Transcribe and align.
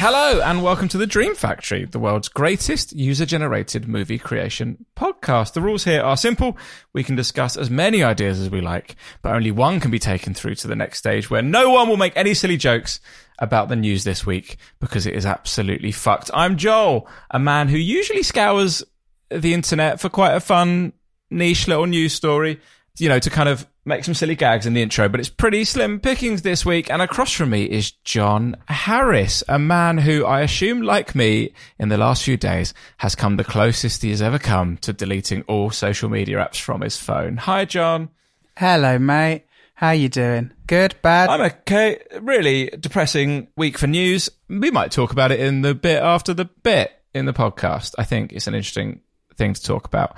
Hello, 0.00 0.40
and 0.40 0.62
welcome 0.62 0.86
to 0.90 0.96
the 0.96 1.08
Dream 1.08 1.34
Factory, 1.34 1.84
the 1.84 1.98
world's 1.98 2.28
greatest 2.28 2.92
user 2.92 3.26
generated 3.26 3.88
movie 3.88 4.16
creation 4.16 4.86
podcast. 4.96 5.54
The 5.54 5.60
rules 5.60 5.82
here 5.82 6.02
are 6.02 6.16
simple. 6.16 6.56
We 6.92 7.02
can 7.02 7.16
discuss 7.16 7.56
as 7.56 7.68
many 7.68 8.04
ideas 8.04 8.38
as 8.38 8.48
we 8.48 8.60
like, 8.60 8.94
but 9.22 9.34
only 9.34 9.50
one 9.50 9.80
can 9.80 9.90
be 9.90 9.98
taken 9.98 10.34
through 10.34 10.54
to 10.54 10.68
the 10.68 10.76
next 10.76 10.98
stage 10.98 11.30
where 11.30 11.42
no 11.42 11.70
one 11.70 11.88
will 11.88 11.96
make 11.96 12.16
any 12.16 12.32
silly 12.34 12.56
jokes 12.56 13.00
about 13.40 13.68
the 13.68 13.74
news 13.74 14.04
this 14.04 14.24
week 14.24 14.58
because 14.78 15.04
it 15.04 15.14
is 15.14 15.26
absolutely 15.26 15.90
fucked. 15.90 16.30
I'm 16.32 16.56
Joel, 16.56 17.08
a 17.32 17.40
man 17.40 17.66
who 17.66 17.76
usually 17.76 18.22
scours 18.22 18.84
the 19.30 19.52
internet 19.52 20.00
for 20.00 20.08
quite 20.08 20.36
a 20.36 20.40
fun, 20.40 20.92
niche 21.28 21.66
little 21.66 21.86
news 21.86 22.12
story, 22.12 22.60
you 22.98 23.08
know, 23.08 23.18
to 23.18 23.30
kind 23.30 23.48
of 23.48 23.66
make 23.88 24.04
some 24.04 24.14
silly 24.14 24.36
gags 24.36 24.66
in 24.66 24.74
the 24.74 24.82
intro, 24.82 25.08
but 25.08 25.18
it's 25.18 25.28
pretty 25.28 25.64
slim 25.64 25.98
pickings 25.98 26.42
this 26.42 26.64
week. 26.64 26.90
And 26.90 27.02
across 27.02 27.32
from 27.32 27.50
me 27.50 27.64
is 27.64 27.90
John 27.90 28.56
Harris, 28.68 29.42
a 29.48 29.58
man 29.58 29.98
who 29.98 30.24
I 30.24 30.42
assume, 30.42 30.82
like 30.82 31.14
me, 31.14 31.54
in 31.78 31.88
the 31.88 31.98
last 31.98 32.22
few 32.22 32.36
days 32.36 32.74
has 32.98 33.14
come 33.14 33.36
the 33.36 33.44
closest 33.44 34.02
he 34.02 34.10
has 34.10 34.22
ever 34.22 34.38
come 34.38 34.76
to 34.78 34.92
deleting 34.92 35.42
all 35.48 35.70
social 35.70 36.08
media 36.08 36.36
apps 36.36 36.60
from 36.60 36.82
his 36.82 36.96
phone. 36.96 37.38
Hi, 37.38 37.64
John. 37.64 38.10
Hello, 38.56 38.98
mate. 38.98 39.44
How 39.74 39.92
you 39.92 40.08
doing? 40.08 40.52
Good, 40.66 40.96
bad? 41.02 41.30
I'm 41.30 41.40
okay. 41.40 42.02
Really 42.20 42.66
depressing 42.78 43.48
week 43.56 43.78
for 43.78 43.86
news. 43.86 44.28
We 44.48 44.70
might 44.70 44.90
talk 44.90 45.12
about 45.12 45.32
it 45.32 45.40
in 45.40 45.62
the 45.62 45.74
bit 45.74 46.02
after 46.02 46.34
the 46.34 46.46
bit 46.46 46.92
in 47.14 47.26
the 47.26 47.32
podcast. 47.32 47.94
I 47.96 48.04
think 48.04 48.32
it's 48.32 48.48
an 48.48 48.54
interesting 48.54 49.00
thing 49.36 49.54
to 49.54 49.62
talk 49.62 49.86
about. 49.86 50.16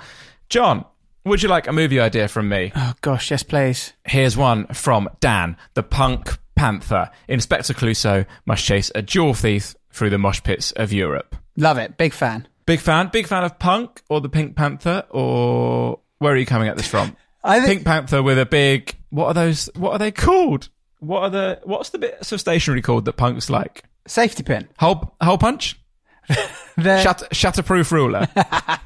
John, 0.49 0.83
would 1.25 1.43
you 1.43 1.49
like 1.49 1.67
a 1.67 1.73
movie 1.73 1.99
idea 1.99 2.27
from 2.27 2.49
me? 2.49 2.71
Oh 2.75 2.93
gosh, 3.01 3.31
yes, 3.31 3.43
please. 3.43 3.93
Here's 4.05 4.35
one 4.37 4.67
from 4.67 5.09
Dan, 5.19 5.57
the 5.73 5.83
punk 5.83 6.37
panther. 6.55 7.09
Inspector 7.27 7.73
Clouseau 7.73 8.25
must 8.45 8.63
chase 8.63 8.91
a 8.95 9.01
jewel 9.01 9.33
thief 9.33 9.75
through 9.91 10.09
the 10.09 10.17
mosh 10.17 10.41
pits 10.43 10.71
of 10.73 10.93
Europe. 10.93 11.35
Love 11.57 11.77
it. 11.77 11.97
Big 11.97 12.13
fan. 12.13 12.47
Big 12.65 12.79
fan. 12.79 13.09
Big 13.11 13.27
fan 13.27 13.43
of 13.43 13.59
punk 13.59 14.01
or 14.09 14.21
the 14.21 14.29
Pink 14.29 14.55
Panther 14.55 15.03
or 15.09 15.99
where 16.19 16.33
are 16.33 16.37
you 16.37 16.45
coming 16.45 16.67
at 16.69 16.77
this 16.77 16.87
from? 16.87 17.15
I 17.43 17.59
think 17.59 17.79
Pink 17.79 17.85
Panther 17.85 18.21
with 18.23 18.37
a 18.39 18.45
big. 18.45 18.95
What 19.09 19.27
are 19.27 19.33
those? 19.33 19.69
What 19.75 19.93
are 19.93 19.97
they 19.99 20.11
called? 20.11 20.69
What 20.99 21.23
are 21.23 21.29
the? 21.31 21.59
What's 21.63 21.89
the 21.89 21.97
bits 21.97 22.31
of 22.31 22.39
stationery 22.39 22.81
called 22.81 23.05
that 23.05 23.13
punks 23.13 23.49
like? 23.49 23.83
safety 24.07 24.43
pin. 24.43 24.67
Hole 24.79 25.15
hole 25.21 25.37
punch. 25.37 25.79
They're- 26.77 27.01
Shatter, 27.01 27.25
shatterproof 27.27 27.91
ruler. 27.91 28.27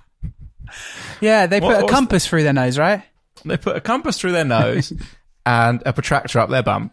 yeah, 1.21 1.45
they 1.47 1.59
What- 1.59 1.81
put 1.81 1.89
a 1.89 1.93
compass 1.93 2.25
through 2.27 2.43
their 2.43 2.53
nose, 2.53 2.77
right? 2.77 3.03
they 3.43 3.57
put 3.57 3.75
a 3.75 3.81
compass 3.81 4.17
through 4.19 4.31
their 4.31 4.45
nose 4.45 4.91
and 5.45 5.83
a 5.85 5.93
protractor 5.93 6.39
up 6.39 6.49
their 6.49 6.63
bum, 6.63 6.89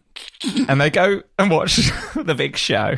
and 0.68 0.80
they 0.80 0.90
go 0.90 1.22
and 1.38 1.50
watch 1.50 1.76
the 2.14 2.34
big 2.36 2.56
show. 2.56 2.96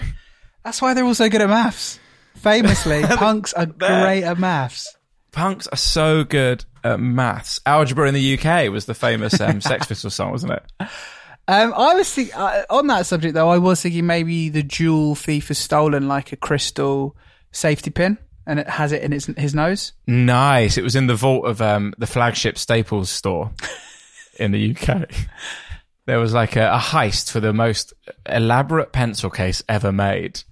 That's 0.64 0.80
why 0.82 0.94
they're 0.94 1.04
all 1.04 1.14
so 1.14 1.28
good 1.28 1.40
at 1.42 1.48
maths. 1.48 1.98
Famously, 2.36 3.02
punks 3.16 3.52
are 3.52 3.66
great 3.66 4.24
at 4.24 4.38
maths. 4.38 4.96
Punks 5.30 5.66
are 5.68 5.76
so 5.76 6.24
good 6.24 6.64
at 6.82 6.98
maths. 6.98 7.60
Algebra 7.66 8.08
in 8.08 8.14
the 8.14 8.38
UK 8.38 8.70
was 8.72 8.86
the 8.86 8.94
famous 8.94 9.40
um, 9.40 9.60
Sex 9.60 9.86
Pistols 9.86 10.14
song, 10.14 10.30
wasn't 10.32 10.52
it? 10.52 10.62
Um, 11.46 11.74
I 11.76 11.94
was 11.94 12.12
think, 12.12 12.36
uh, 12.36 12.62
on 12.70 12.86
that 12.88 13.06
subject 13.06 13.34
though. 13.34 13.50
I 13.50 13.58
was 13.58 13.82
thinking 13.82 14.06
maybe 14.06 14.48
the 14.48 14.62
jewel 14.62 15.14
thief 15.14 15.48
has 15.48 15.58
stolen 15.58 16.08
like 16.08 16.32
a 16.32 16.36
crystal 16.36 17.16
safety 17.52 17.90
pin, 17.90 18.16
and 18.46 18.60
it 18.60 18.68
has 18.68 18.92
it 18.92 19.02
in 19.02 19.12
its, 19.12 19.26
his 19.26 19.54
nose. 19.54 19.92
Nice. 20.06 20.76
It 20.76 20.82
was 20.82 20.96
in 20.96 21.06
the 21.06 21.14
vault 21.14 21.46
of 21.46 21.60
um, 21.60 21.94
the 21.98 22.06
flagship 22.06 22.58
Staples 22.58 23.10
store 23.10 23.50
in 24.38 24.52
the 24.52 24.76
UK. 24.76 25.08
There 26.06 26.18
was 26.18 26.34
like 26.34 26.56
a, 26.56 26.72
a 26.74 26.78
heist 26.78 27.30
for 27.30 27.40
the 27.40 27.52
most 27.52 27.94
elaborate 28.28 28.92
pencil 28.92 29.30
case 29.30 29.62
ever 29.68 29.92
made. 29.92 30.42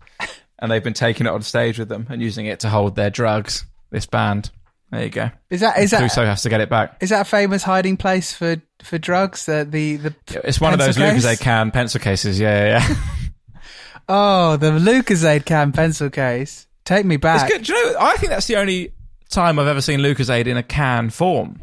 And 0.58 0.70
they've 0.70 0.82
been 0.82 0.94
taking 0.94 1.26
it 1.26 1.30
on 1.30 1.42
stage 1.42 1.78
with 1.78 1.88
them 1.88 2.06
and 2.08 2.22
using 2.22 2.46
it 2.46 2.60
to 2.60 2.68
hold 2.68 2.94
their 2.94 3.10
drugs. 3.10 3.66
This 3.90 4.06
band. 4.06 4.50
There 4.92 5.04
you 5.04 5.10
go. 5.10 5.30
Is 5.50 5.60
that 5.60 5.78
is 5.78 5.90
that 5.90 6.02
Clouseau 6.02 6.24
has 6.26 6.42
to 6.42 6.50
get 6.50 6.60
it 6.60 6.68
back. 6.68 6.98
is 7.00 7.10
that 7.10 7.22
a 7.22 7.24
famous 7.24 7.62
hiding 7.62 7.96
place 7.96 8.32
for 8.32 8.56
for 8.82 8.98
drugs? 8.98 9.46
The 9.46 9.66
the, 9.68 9.96
the 9.96 10.14
It's 10.44 10.60
one 10.60 10.72
of 10.72 10.78
those 10.78 10.96
case? 10.96 11.24
Lucozade 11.24 11.40
can 11.40 11.70
pencil 11.70 11.98
cases. 12.00 12.38
Yeah, 12.38 12.78
yeah, 12.78 12.88
yeah. 12.88 12.96
Oh, 14.08 14.56
the 14.56 14.72
Lucozade 14.72 15.44
can 15.44 15.72
pencil 15.72 16.10
case. 16.10 16.66
Take 16.84 17.06
me 17.06 17.16
back. 17.16 17.48
It's 17.48 17.52
good. 17.52 17.64
Do 17.64 17.72
you 17.74 17.92
know, 17.92 17.98
I 18.00 18.16
think 18.16 18.30
that's 18.30 18.46
the 18.46 18.56
only 18.56 18.92
time 19.30 19.58
I've 19.58 19.66
ever 19.66 19.80
seen 19.80 20.00
Lucozade 20.00 20.46
in 20.46 20.56
a 20.56 20.62
can 20.62 21.10
form. 21.10 21.60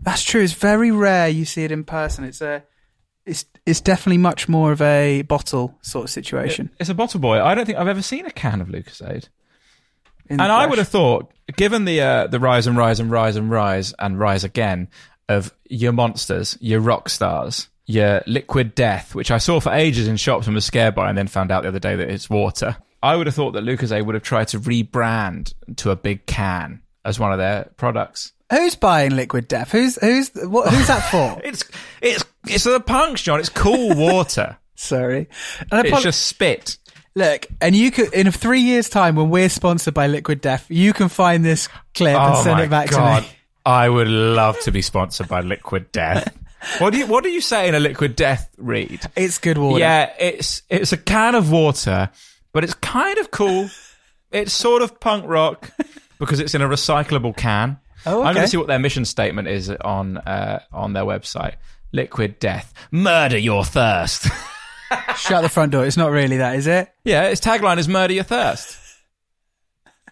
That's 0.00 0.22
true. 0.22 0.42
It's 0.42 0.52
very 0.52 0.90
rare 0.90 1.28
you 1.28 1.44
see 1.44 1.64
it 1.64 1.72
in 1.72 1.84
person. 1.84 2.24
It's 2.24 2.40
a, 2.40 2.62
it's 3.26 3.44
it's 3.66 3.80
definitely 3.80 4.18
much 4.18 4.48
more 4.48 4.72
of 4.72 4.80
a 4.80 5.22
bottle 5.22 5.78
sort 5.82 6.04
of 6.04 6.10
situation. 6.10 6.70
It's 6.78 6.88
a 6.88 6.94
bottle 6.94 7.20
boy. 7.20 7.42
I 7.42 7.54
don't 7.54 7.66
think 7.66 7.78
I've 7.78 7.88
ever 7.88 8.02
seen 8.02 8.26
a 8.26 8.30
can 8.30 8.60
of 8.60 8.68
Lucozade. 8.68 9.28
And 10.28 10.40
I 10.40 10.64
would 10.66 10.78
have 10.78 10.88
thought, 10.88 11.32
given 11.56 11.84
the 11.84 12.00
uh, 12.00 12.26
the 12.28 12.38
rise 12.38 12.66
and 12.66 12.76
rise 12.76 13.00
and 13.00 13.10
rise 13.10 13.36
and 13.36 13.50
rise 13.50 13.92
and 13.98 14.18
rise 14.18 14.44
again 14.44 14.88
of 15.28 15.52
your 15.68 15.92
monsters, 15.92 16.56
your 16.60 16.80
rock 16.80 17.08
stars, 17.08 17.68
your 17.86 18.22
liquid 18.26 18.74
death, 18.76 19.14
which 19.14 19.32
I 19.32 19.38
saw 19.38 19.58
for 19.58 19.72
ages 19.72 20.06
in 20.06 20.16
shops 20.16 20.46
and 20.46 20.54
was 20.54 20.64
scared 20.64 20.94
by, 20.94 21.08
and 21.08 21.18
then 21.18 21.26
found 21.26 21.50
out 21.50 21.62
the 21.62 21.68
other 21.68 21.80
day 21.80 21.96
that 21.96 22.08
it's 22.08 22.30
water. 22.30 22.76
I 23.02 23.16
would 23.16 23.26
have 23.26 23.34
thought 23.34 23.52
that 23.52 23.64
Lucozade 23.64 24.04
would 24.04 24.14
have 24.14 24.22
tried 24.24 24.48
to 24.48 24.60
rebrand 24.60 25.54
to 25.76 25.90
a 25.90 25.96
big 25.96 26.26
can 26.26 26.82
as 27.04 27.18
one 27.18 27.32
of 27.32 27.38
their 27.38 27.70
products. 27.76 28.32
Who's 28.50 28.74
buying 28.74 29.14
Liquid 29.16 29.48
Death? 29.48 29.70
Who's 29.72 29.96
who's 30.00 30.30
what? 30.34 30.68
Who's 30.72 30.88
that 30.88 31.08
for? 31.10 31.40
It's 31.44 31.64
it's 32.02 32.24
it's 32.48 32.64
the 32.64 32.80
punks, 32.80 33.22
John. 33.22 33.38
It's 33.40 33.48
cool 33.48 33.94
water. 33.96 34.56
Sorry. 34.74 35.28
And 35.70 35.86
it's 35.86 35.92
apo- 35.92 36.02
just 36.02 36.26
spit. 36.26 36.78
look, 37.14 37.46
and 37.60 37.76
you 37.76 37.90
could 37.90 38.12
in 38.12 38.30
three 38.32 38.60
years' 38.60 38.88
time 38.88 39.14
when 39.14 39.30
we're 39.30 39.48
sponsored 39.48 39.94
by 39.94 40.06
Liquid 40.08 40.40
Death, 40.40 40.66
you 40.68 40.92
can 40.92 41.08
find 41.08 41.44
this 41.44 41.68
clip 41.94 42.16
and 42.16 42.34
oh 42.34 42.42
send 42.42 42.58
my 42.58 42.64
it 42.64 42.70
back 42.70 42.90
god! 42.90 43.22
to 43.22 43.22
me. 43.22 43.28
I 43.64 43.88
would 43.88 44.08
love 44.08 44.58
to 44.60 44.72
be 44.72 44.82
sponsored 44.82 45.28
by 45.28 45.42
Liquid 45.42 45.92
Death. 45.92 46.36
what 46.78 46.90
do 46.90 46.98
you 46.98 47.06
What 47.06 47.22
do 47.22 47.30
you 47.30 47.40
say 47.40 47.68
in 47.68 47.74
a 47.74 47.80
Liquid 47.80 48.16
Death 48.16 48.50
read? 48.58 49.00
It's 49.16 49.38
good 49.38 49.58
water. 49.58 49.78
Yeah, 49.78 50.12
it's 50.18 50.62
it's 50.68 50.92
a 50.92 50.96
can 50.96 51.34
of 51.36 51.52
water, 51.52 52.10
but 52.52 52.64
it's 52.64 52.74
kind 52.74 53.18
of 53.18 53.30
cool. 53.30 53.68
It's 54.30 54.52
sort 54.52 54.82
of 54.82 55.00
punk 55.00 55.24
rock 55.26 55.70
because 56.18 56.40
it's 56.40 56.54
in 56.54 56.62
a 56.62 56.68
recyclable 56.68 57.36
can. 57.36 57.78
Oh, 58.06 58.22
I'm 58.22 58.34
going 58.34 58.46
to 58.46 58.50
see 58.50 58.56
what 58.56 58.66
their 58.68 58.78
mission 58.78 59.04
statement 59.04 59.48
is 59.48 59.68
on 59.70 60.18
uh, 60.18 60.60
on 60.72 60.92
their 60.92 61.04
website. 61.04 61.54
Liquid 61.92 62.38
Death, 62.38 62.72
murder 62.90 63.36
your 63.38 63.64
thirst. 63.64 64.28
Shut 65.16 65.42
the 65.42 65.48
front 65.48 65.72
door. 65.72 65.84
It's 65.84 65.96
not 65.96 66.10
really 66.10 66.38
that, 66.38 66.56
is 66.56 66.66
it? 66.66 66.92
yeah, 67.04 67.24
its 67.24 67.40
tagline 67.40 67.78
is 67.78 67.88
"Murder 67.88 68.14
your 68.14 68.24
thirst." 68.24 68.78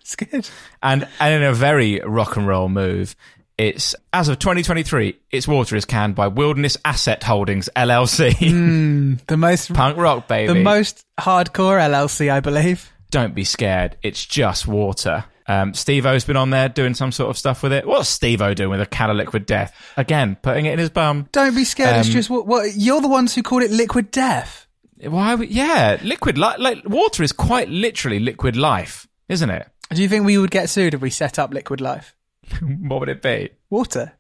It's 0.00 0.17
good. 0.17 0.49
And 0.82 1.06
and 1.20 1.35
in 1.35 1.43
a 1.43 1.52
very 1.52 2.00
rock 2.00 2.37
and 2.37 2.46
roll 2.46 2.69
move, 2.69 3.14
it's 3.59 3.95
as 4.13 4.29
of 4.29 4.39
2023, 4.39 5.19
its 5.31 5.47
water 5.49 5.77
is 5.77 5.85
canned 5.85 6.15
by 6.15 6.29
Wilderness 6.29 6.77
Asset 6.85 7.23
Holdings 7.25 7.69
LLC. 7.77 9.19
The 9.27 9.37
most 9.37 9.73
Punk 9.75 9.97
rock, 9.99 10.29
baby. 10.29 10.53
the 10.55 10.63
most 10.63 11.05
hardcore 11.21 11.79
LLC, 11.81 12.31
I 12.33 12.41
believe. 12.41 12.91
Don't 13.11 13.35
be 13.35 13.45
scared. 13.45 13.97
It's 14.03 14.25
just 14.25 14.67
water. 14.67 15.25
Um, 15.47 15.73
Steve-O's 15.73 16.25
been 16.25 16.37
on 16.37 16.51
there 16.51 16.69
doing 16.69 16.93
some 16.95 17.11
sort 17.11 17.31
of 17.31 17.39
stuff 17.39 17.63
with 17.63 17.73
it. 17.73 17.87
What's 17.87 18.09
Steve-O 18.11 18.53
doing 18.55 18.69
with 18.71 18.83
a 18.83 18.87
can 18.87 19.09
of 19.11 19.17
liquid 19.17 19.47
death? 19.47 19.75
Again, 19.97 20.37
putting 20.43 20.67
it 20.67 20.75
in 20.75 20.79
his 20.79 20.91
bum. 20.91 21.27
Don't 21.33 21.55
be 21.57 21.65
scared. 21.65 21.97
it's 21.97 22.09
Um, 22.09 22.13
just 22.13 22.29
what, 22.29 22.47
what 22.47 22.75
you're 22.77 23.01
the 23.01 23.09
ones 23.09 23.35
who 23.35 23.43
called 23.43 23.63
it 23.63 23.71
liquid 23.71 24.11
death. 24.11 24.67
Why? 25.01 25.35
Yeah, 25.37 25.99
liquid. 26.03 26.37
Li- 26.37 26.57
like 26.59 26.83
water 26.87 27.23
is 27.23 27.33
quite 27.33 27.71
literally 27.71 28.19
liquid 28.19 28.57
life, 28.57 29.09
isn't 29.29 29.49
it? 29.49 29.67
Do 29.91 30.03
you 30.03 30.09
think 30.09 30.27
we 30.27 30.37
would 30.37 30.51
get 30.51 30.69
sued 30.69 30.93
if 30.93 31.01
we 31.01 31.09
set 31.09 31.39
up 31.39 31.55
Liquid 31.55 31.81
Life? 31.81 32.15
What 32.89 33.00
would 33.00 33.09
it 33.09 33.23
be? 33.23 33.50
Water. 33.71 34.12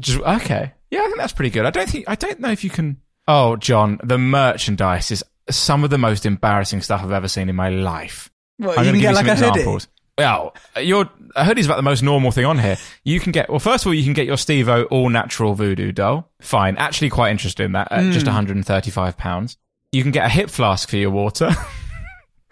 Just 0.00 0.20
okay. 0.20 0.72
Yeah, 0.90 1.00
I 1.00 1.04
think 1.04 1.18
that's 1.18 1.32
pretty 1.32 1.50
good. 1.50 1.64
I 1.66 1.70
don't 1.70 1.88
think 1.88 2.04
I 2.08 2.14
don't 2.14 2.40
know 2.40 2.50
if 2.50 2.62
you 2.64 2.70
can. 2.70 2.98
Oh, 3.26 3.56
John, 3.56 4.00
the 4.02 4.18
merchandise 4.18 5.10
is 5.10 5.24
some 5.50 5.84
of 5.84 5.90
the 5.90 5.98
most 5.98 6.24
embarrassing 6.26 6.80
stuff 6.82 7.02
I've 7.02 7.12
ever 7.12 7.28
seen 7.28 7.48
in 7.48 7.56
my 7.56 7.68
life. 7.68 8.30
What, 8.58 8.78
I'm 8.78 8.86
you 8.86 8.92
can 8.92 9.00
get 9.00 9.10
you 9.10 9.14
like 9.16 9.26
a 9.28 9.36
hoodie. 9.36 9.86
Well, 10.16 10.54
your 10.80 11.08
a 11.36 11.44
hoodie's 11.44 11.66
about 11.66 11.76
the 11.76 11.82
most 11.82 12.02
normal 12.02 12.30
thing 12.30 12.44
on 12.44 12.58
here. 12.58 12.76
You 13.04 13.20
can 13.20 13.32
get 13.32 13.48
well. 13.48 13.58
First 13.60 13.84
of 13.84 13.88
all, 13.88 13.94
you 13.94 14.02
can 14.04 14.14
get 14.14 14.26
your 14.26 14.36
Steve-O 14.36 14.84
all 14.84 15.08
natural 15.10 15.54
voodoo 15.54 15.92
doll. 15.92 16.28
Fine, 16.40 16.76
actually, 16.76 17.10
quite 17.10 17.30
interested 17.30 17.64
in 17.64 17.72
that. 17.72 17.92
At 17.92 18.04
Hmm. 18.04 18.10
just 18.12 18.26
135 18.26 19.16
pounds. 19.16 19.56
You 19.92 20.02
can 20.02 20.10
get 20.12 20.26
a 20.26 20.28
hip 20.28 20.50
flask 20.50 20.88
for 20.90 20.96
your 20.96 21.10
water. 21.10 21.50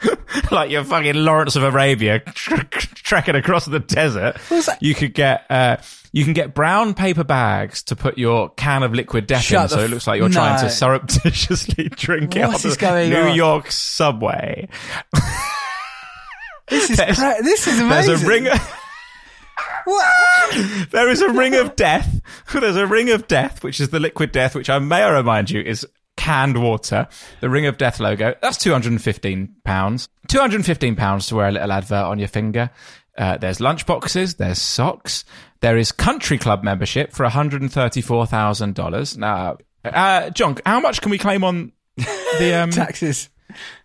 like 0.50 0.70
you're 0.70 0.84
fucking 0.84 1.14
Lawrence 1.14 1.56
of 1.56 1.62
Arabia 1.62 2.20
trekking 2.34 3.34
across 3.34 3.64
the 3.64 3.80
desert. 3.80 4.36
You 4.80 4.94
could 4.94 5.14
get 5.14 5.44
uh, 5.50 5.78
you 6.12 6.24
can 6.24 6.32
get 6.34 6.54
brown 6.54 6.92
paper 6.94 7.24
bags 7.24 7.82
to 7.84 7.96
put 7.96 8.18
your 8.18 8.50
can 8.50 8.82
of 8.82 8.92
liquid 8.94 9.26
death 9.26 9.42
Shut 9.42 9.72
in, 9.72 9.78
so 9.78 9.84
it 9.84 9.90
looks 9.90 10.06
like 10.06 10.18
you're 10.18 10.28
trying 10.28 10.56
No. 10.56 10.68
to 10.68 10.70
surreptitiously 10.70 11.88
drink 11.96 12.36
it 12.36 12.40
What 12.40 12.48
on 12.64 12.70
is 12.70 12.76
the 12.76 12.80
going 12.80 13.10
New 13.10 13.16
on? 13.30 13.34
York 13.36 13.70
subway. 13.70 14.68
This 16.68 16.90
is 16.90 16.96
There's- 16.96 17.18
cra- 17.18 17.42
this 17.42 17.66
is 17.66 17.78
There's 17.78 18.08
amazing. 18.08 18.24
a 18.26 18.28
ring. 18.28 18.48
What? 19.84 20.90
There 20.90 21.08
is 21.08 21.22
a 21.22 21.30
ring 21.32 21.54
of 21.54 21.76
death. 21.76 22.20
There's 22.52 22.76
a 22.76 22.86
ring 22.88 23.10
of 23.10 23.28
death, 23.28 23.62
which 23.62 23.80
is 23.80 23.90
the 23.90 24.00
liquid 24.00 24.32
death, 24.32 24.54
which 24.56 24.68
I 24.68 24.78
may 24.80 25.08
remind 25.08 25.48
you 25.50 25.60
is 25.60 25.86
canned 26.26 26.60
water. 26.60 27.06
The 27.40 27.48
ring 27.48 27.66
of 27.66 27.78
death 27.78 28.00
logo. 28.00 28.34
That's 28.42 28.56
two 28.58 28.72
hundred 28.72 28.92
and 28.92 29.02
fifteen 29.02 29.54
pounds. 29.64 30.08
Two 30.26 30.40
hundred 30.40 30.56
and 30.56 30.66
fifteen 30.66 30.96
pounds 30.96 31.28
to 31.28 31.36
wear 31.36 31.48
a 31.48 31.52
little 31.52 31.70
advert 31.72 32.04
on 32.04 32.18
your 32.18 32.28
finger. 32.28 32.70
Uh, 33.16 33.36
there's 33.36 33.58
lunchboxes. 33.58 34.36
There's 34.36 34.60
socks. 34.60 35.24
There 35.60 35.76
is 35.78 35.92
country 35.92 36.36
club 36.38 36.64
membership 36.64 37.12
for 37.12 37.22
one 37.22 37.32
hundred 37.32 37.62
and 37.62 37.72
thirty-four 37.72 38.26
thousand 38.26 38.74
dollars. 38.74 39.16
Now, 39.16 39.58
uh, 39.84 40.30
John, 40.30 40.56
how 40.66 40.80
much 40.80 41.00
can 41.00 41.10
we 41.10 41.18
claim 41.18 41.44
on 41.44 41.72
the 41.96 42.60
um 42.60 42.70
Taxes. 42.82 43.28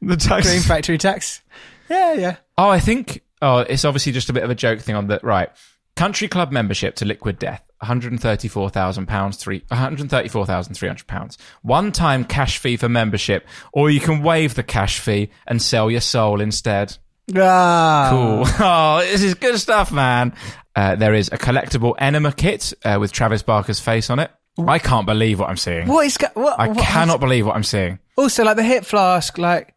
the 0.01 0.17
tax? 0.17 0.47
Dream 0.47 0.61
factory 0.61 0.97
tax. 0.97 1.41
Yeah, 1.89 2.13
yeah. 2.13 2.35
Oh, 2.57 2.69
I 2.69 2.79
think. 2.79 3.21
Oh, 3.41 3.59
it's 3.59 3.85
obviously 3.85 4.11
just 4.11 4.29
a 4.29 4.33
bit 4.33 4.43
of 4.43 4.49
a 4.49 4.55
joke 4.55 4.81
thing 4.81 4.95
on 4.95 5.07
that. 5.07 5.23
Right. 5.23 5.49
Country 5.95 6.27
club 6.27 6.51
membership 6.51 6.95
to 6.95 7.05
Liquid 7.05 7.37
Death, 7.37 7.63
one 7.81 7.87
hundred 7.87 8.19
thirty-four 8.19 8.69
thousand 8.69 9.07
pounds, 9.07 9.37
three 9.37 9.63
one 9.67 9.79
hundred 9.79 10.09
thirty-four 10.09 10.45
thousand 10.45 10.75
three 10.75 10.87
hundred 10.87 11.07
pounds. 11.07 11.37
One-time 11.63 12.25
cash 12.25 12.57
fee 12.59 12.77
for 12.77 12.87
membership, 12.87 13.47
or 13.73 13.89
you 13.89 13.99
can 13.99 14.21
waive 14.21 14.53
the 14.55 14.63
cash 14.63 14.99
fee 14.99 15.29
and 15.47 15.61
sell 15.61 15.89
your 15.89 16.01
soul 16.01 16.41
instead. 16.41 16.97
Ah. 17.35 18.07
Cool. 18.11 18.45
Oh, 18.65 18.99
this 19.01 19.23
is 19.23 19.33
good 19.35 19.57
stuff, 19.59 19.91
man. 19.91 20.33
Uh, 20.75 20.95
there 20.95 21.13
is 21.13 21.29
a 21.31 21.37
collectible 21.37 21.95
enema 21.97 22.31
kit 22.31 22.73
uh, 22.85 22.97
with 22.99 23.11
Travis 23.11 23.41
Barker's 23.43 23.79
face 23.79 24.09
on 24.09 24.19
it. 24.19 24.31
I 24.67 24.79
can't 24.79 25.05
believe 25.05 25.39
what 25.39 25.49
I'm 25.49 25.57
seeing. 25.57 25.87
What 25.87 26.05
is 26.05 26.17
go- 26.17 26.27
what? 26.33 26.59
I 26.59 26.67
what- 26.67 26.77
cannot 26.77 27.19
believe 27.19 27.45
what 27.47 27.55
I'm 27.55 27.63
seeing. 27.63 27.99
Also, 28.17 28.43
like 28.43 28.57
the 28.57 28.63
hip 28.63 28.85
flask, 28.85 29.37
like, 29.37 29.73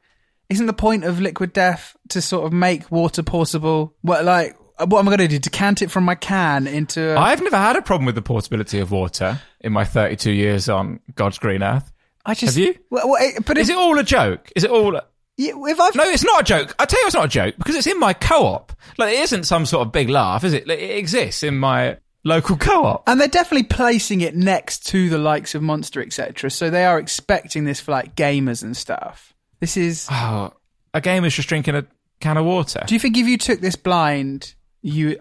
isn't 0.50 0.66
the 0.66 0.72
point 0.72 1.04
of 1.04 1.20
liquid 1.20 1.52
death 1.52 1.96
to 2.10 2.20
sort 2.20 2.44
of 2.44 2.52
make 2.52 2.90
water 2.90 3.22
portable? 3.22 3.94
What, 4.02 4.24
like, 4.24 4.56
Uh, 4.76 4.86
what 4.86 5.00
am 5.00 5.08
I 5.08 5.16
going 5.16 5.28
to 5.28 5.28
do? 5.28 5.38
Decant 5.38 5.82
it 5.82 5.90
from 5.90 6.04
my 6.04 6.14
can 6.14 6.66
into. 6.66 7.14
A, 7.14 7.18
I've 7.18 7.42
never 7.42 7.56
had 7.56 7.76
a 7.76 7.82
problem 7.82 8.06
with 8.06 8.14
the 8.14 8.22
portability 8.22 8.80
of 8.80 8.90
water 8.90 9.40
in 9.60 9.72
my 9.72 9.84
32 9.84 10.32
years 10.32 10.68
on 10.68 11.00
God's 11.14 11.38
green 11.38 11.62
earth. 11.62 11.92
I 12.26 12.34
just. 12.34 12.56
have 12.56 12.64
you? 12.64 12.74
Well, 12.90 13.08
well, 13.10 13.32
but 13.46 13.58
Is 13.58 13.68
if, 13.68 13.76
it 13.76 13.78
all 13.78 13.98
a 13.98 14.04
joke? 14.04 14.50
Is 14.56 14.64
it 14.64 14.70
all? 14.70 15.00
if 15.36 15.80
I've 15.80 15.94
No, 15.94 16.04
it's 16.04 16.24
not 16.24 16.42
a 16.42 16.44
joke. 16.44 16.74
I 16.78 16.84
tell 16.86 17.00
you, 17.00 17.06
it's 17.06 17.14
not 17.14 17.26
a 17.26 17.28
joke 17.28 17.56
because 17.58 17.74
it's 17.76 17.86
in 17.86 17.98
my 17.98 18.12
co-op. 18.12 18.72
Like, 18.98 19.14
it 19.14 19.20
isn't 19.20 19.44
some 19.44 19.66
sort 19.66 19.86
of 19.86 19.92
big 19.92 20.08
laugh, 20.08 20.44
is 20.44 20.52
it? 20.52 20.66
Like, 20.66 20.78
it 20.78 20.96
exists 20.96 21.42
in 21.42 21.58
my 21.58 21.98
local 22.24 22.56
co-op. 22.56 23.08
And 23.08 23.20
they're 23.20 23.28
definitely 23.28 23.68
placing 23.68 24.20
it 24.22 24.34
next 24.34 24.86
to 24.88 25.08
the 25.08 25.18
likes 25.18 25.54
of 25.54 25.62
Monster, 25.62 26.00
etc. 26.00 26.50
So 26.50 26.70
they 26.70 26.84
are 26.84 26.98
expecting 26.98 27.64
this 27.64 27.80
for 27.80 27.92
like 27.92 28.16
gamers 28.16 28.62
and 28.62 28.76
stuff. 28.76 29.34
This 29.60 29.76
is. 29.76 30.08
Oh, 30.10 30.52
a 30.92 31.00
gamer's 31.00 31.34
just 31.34 31.48
drinking 31.48 31.74
a 31.74 31.86
can 32.20 32.36
of 32.36 32.44
water. 32.44 32.82
Do 32.86 32.94
you 32.94 33.00
think 33.00 33.16
if 33.16 33.26
you 33.26 33.38
took 33.38 33.60
this 33.60 33.76
blind, 33.76 34.54
you 34.84 35.18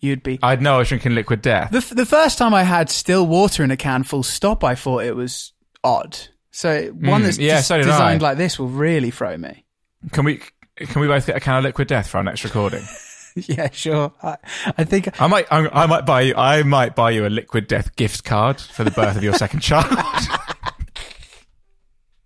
you'd 0.00 0.22
be 0.22 0.38
I'd 0.42 0.60
know 0.60 0.74
I 0.74 0.78
was 0.78 0.88
drinking 0.88 1.14
liquid 1.14 1.40
death. 1.40 1.70
the 1.70 1.78
f- 1.78 1.90
the 1.90 2.04
first 2.04 2.36
time 2.38 2.52
I 2.52 2.64
had 2.64 2.90
still 2.90 3.26
water 3.26 3.62
in 3.64 3.70
a 3.70 3.76
can, 3.76 4.02
full 4.02 4.22
stop? 4.22 4.64
I 4.64 4.74
thought 4.74 5.04
it 5.04 5.14
was 5.16 5.52
odd. 5.84 6.18
So 6.50 6.86
one 6.88 7.22
Mm, 7.22 7.24
that's 7.24 7.38
yeah, 7.38 7.60
so 7.60 7.76
did 7.76 7.84
designed 7.84 8.22
I. 8.22 8.28
like 8.30 8.38
this 8.38 8.58
will 8.58 8.68
really 8.68 9.10
throw 9.10 9.36
me. 9.36 9.64
Can 10.12 10.24
we? 10.24 10.40
Can 10.76 11.00
we 11.00 11.06
both 11.06 11.26
get 11.26 11.36
a 11.36 11.40
can 11.40 11.56
of 11.56 11.64
liquid 11.64 11.88
death 11.88 12.08
for 12.08 12.18
our 12.18 12.24
next 12.24 12.44
recording? 12.44 12.82
yeah, 13.36 13.70
sure. 13.70 14.12
I, 14.22 14.36
I 14.76 14.84
think 14.84 15.20
I 15.20 15.26
might. 15.26 15.46
I, 15.50 15.68
I 15.68 15.86
might 15.86 16.04
buy 16.06 16.22
you. 16.22 16.34
I 16.34 16.62
might 16.64 16.94
buy 16.96 17.10
you 17.12 17.26
a 17.26 17.28
liquid 17.28 17.68
death 17.68 17.94
gift 17.96 18.24
card 18.24 18.60
for 18.60 18.84
the 18.84 18.90
birth 18.90 19.16
of 19.16 19.22
your 19.22 19.34
second 19.34 19.60
child. 19.60 19.86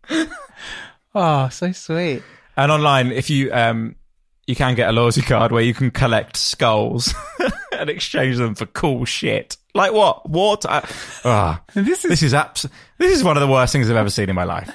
oh, 1.15 1.49
so 1.49 1.73
sweet. 1.73 2.23
And 2.57 2.73
online, 2.73 3.09
if 3.13 3.31
you 3.31 3.53
um, 3.53 3.97
you 4.51 4.57
can 4.57 4.75
get 4.75 4.89
a 4.89 4.93
loyalty 4.93 5.23
card 5.23 5.53
where 5.53 5.63
you 5.63 5.73
can 5.73 5.91
collect 5.91 6.37
skulls 6.37 7.15
and 7.73 7.89
exchange 7.89 8.37
them 8.37 8.55
for 8.55 8.67
cool 8.67 9.05
shit. 9.07 9.57
Like 9.75 9.93
what? 9.93 10.29
What? 10.29 10.67
I- 10.67 10.87
Ah, 11.25 11.63
This 11.75 12.05
is 12.05 12.11
this 12.11 12.23
is 12.23 12.35
abs- 12.35 12.67
This 12.99 13.17
is 13.17 13.25
one 13.25 13.37
of 13.37 13.41
the 13.41 13.49
worst 13.49 13.73
things 13.73 13.89
I've 13.91 13.97
ever 13.97 14.11
seen 14.11 14.29
in 14.29 14.35
my 14.35 14.45
life. 14.45 14.71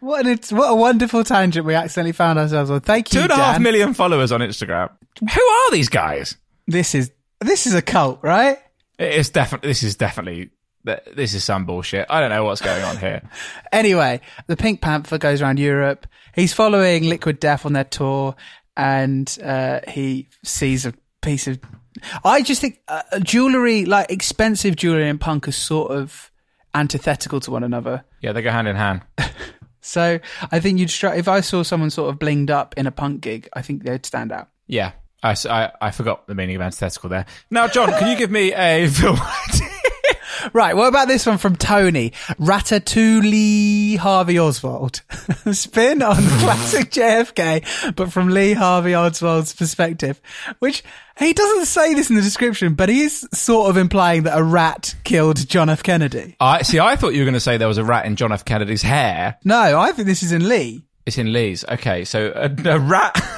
what 0.00 0.24
an, 0.24 0.32
it's 0.32 0.52
what 0.52 0.70
a 0.70 0.74
wonderful 0.74 1.24
tangent 1.24 1.66
we 1.66 1.74
accidentally 1.74 2.12
found 2.12 2.38
ourselves 2.38 2.70
on. 2.70 2.80
Thank 2.80 3.12
you, 3.12 3.18
Two 3.20 3.24
and 3.24 3.32
a 3.32 3.36
half 3.36 3.54
Dan. 3.56 3.62
million 3.62 3.92
followers 3.94 4.30
on 4.32 4.40
Instagram. 4.40 4.90
Who 5.20 5.42
are 5.42 5.70
these 5.72 5.88
guys? 5.88 6.36
This 6.66 6.94
is 6.94 7.10
this 7.40 7.66
is 7.66 7.74
a 7.74 7.82
cult, 7.82 8.20
right? 8.22 8.58
It's 8.98 9.28
definitely. 9.30 9.68
This 9.68 9.82
is 9.82 9.96
definitely. 9.96 10.50
This 11.16 11.34
is 11.34 11.42
some 11.42 11.64
bullshit. 11.66 12.06
I 12.08 12.20
don't 12.20 12.30
know 12.30 12.44
what's 12.44 12.60
going 12.60 12.82
on 12.84 12.96
here. 12.98 13.22
Anyway, 13.72 14.20
the 14.46 14.56
Pink 14.56 14.80
Panther 14.80 15.18
goes 15.18 15.42
around 15.42 15.58
Europe. 15.58 16.06
He's 16.34 16.52
following 16.52 17.04
Liquid 17.08 17.40
Death 17.40 17.66
on 17.66 17.72
their 17.72 17.84
tour, 17.84 18.36
and 18.76 19.38
uh, 19.42 19.80
he 19.88 20.28
sees 20.44 20.86
a 20.86 20.94
piece 21.22 21.46
of. 21.46 21.58
I 22.24 22.42
just 22.42 22.60
think 22.60 22.80
uh, 22.88 23.02
jewelry, 23.20 23.84
like 23.86 24.10
expensive 24.10 24.76
jewelry 24.76 25.08
and 25.08 25.20
punk, 25.20 25.48
are 25.48 25.52
sort 25.52 25.92
of 25.92 26.30
antithetical 26.74 27.40
to 27.40 27.50
one 27.50 27.64
another. 27.64 28.04
Yeah, 28.20 28.32
they 28.32 28.42
go 28.42 28.50
hand 28.50 28.68
in 28.68 28.76
hand. 28.76 29.02
So 29.86 30.18
I 30.50 30.58
think 30.58 30.80
you'd 30.80 30.88
stri- 30.88 31.16
if 31.16 31.28
I 31.28 31.40
saw 31.40 31.62
someone 31.62 31.90
sort 31.90 32.12
of 32.12 32.18
blinged 32.18 32.50
up 32.50 32.74
in 32.76 32.88
a 32.88 32.90
punk 32.90 33.20
gig, 33.20 33.48
I 33.52 33.62
think 33.62 33.84
they'd 33.84 34.04
stand 34.04 34.32
out. 34.32 34.48
Yeah. 34.66 34.90
I 35.22 35.70
I 35.80 35.92
forgot 35.92 36.26
the 36.26 36.34
meaning 36.34 36.56
of 36.56 36.62
antithetical 36.62 37.08
there. 37.08 37.24
Now, 37.52 37.68
John, 37.68 37.90
can 37.90 38.10
you 38.10 38.16
give 38.16 38.32
me 38.32 38.52
a 38.52 38.88
film? 38.90 39.16
Right, 40.52 40.76
what 40.76 40.88
about 40.88 41.08
this 41.08 41.26
one 41.26 41.38
from 41.38 41.56
Tony? 41.56 42.10
Ratatouille 42.38 43.96
Harvey 43.98 44.38
Oswald. 44.38 45.02
Spin 45.52 46.02
on 46.02 46.16
classic 46.16 46.90
JFK, 46.90 47.94
but 47.96 48.12
from 48.12 48.28
Lee 48.28 48.52
Harvey 48.52 48.94
Oswald's 48.94 49.54
perspective. 49.54 50.20
Which, 50.58 50.82
he 51.18 51.32
doesn't 51.32 51.66
say 51.66 51.94
this 51.94 52.10
in 52.10 52.16
the 52.16 52.22
description, 52.22 52.74
but 52.74 52.88
he 52.88 53.02
is 53.02 53.26
sort 53.32 53.70
of 53.70 53.76
implying 53.76 54.24
that 54.24 54.38
a 54.38 54.42
rat 54.42 54.94
killed 55.04 55.48
John 55.48 55.68
F. 55.68 55.82
Kennedy. 55.82 56.36
I 56.40 56.62
see. 56.62 56.78
I 56.78 56.96
thought 56.96 57.14
you 57.14 57.20
were 57.20 57.26
going 57.26 57.34
to 57.34 57.40
say 57.40 57.56
there 57.56 57.68
was 57.68 57.78
a 57.78 57.84
rat 57.84 58.06
in 58.06 58.16
John 58.16 58.32
F. 58.32 58.44
Kennedy's 58.44 58.82
hair. 58.82 59.38
No, 59.44 59.78
I 59.78 59.92
think 59.92 60.06
this 60.06 60.22
is 60.22 60.32
in 60.32 60.48
Lee. 60.48 60.82
It's 61.06 61.18
in 61.18 61.32
Lee's. 61.32 61.64
Okay, 61.64 62.04
so 62.04 62.32
a, 62.34 62.50
a 62.68 62.78
rat. 62.78 63.16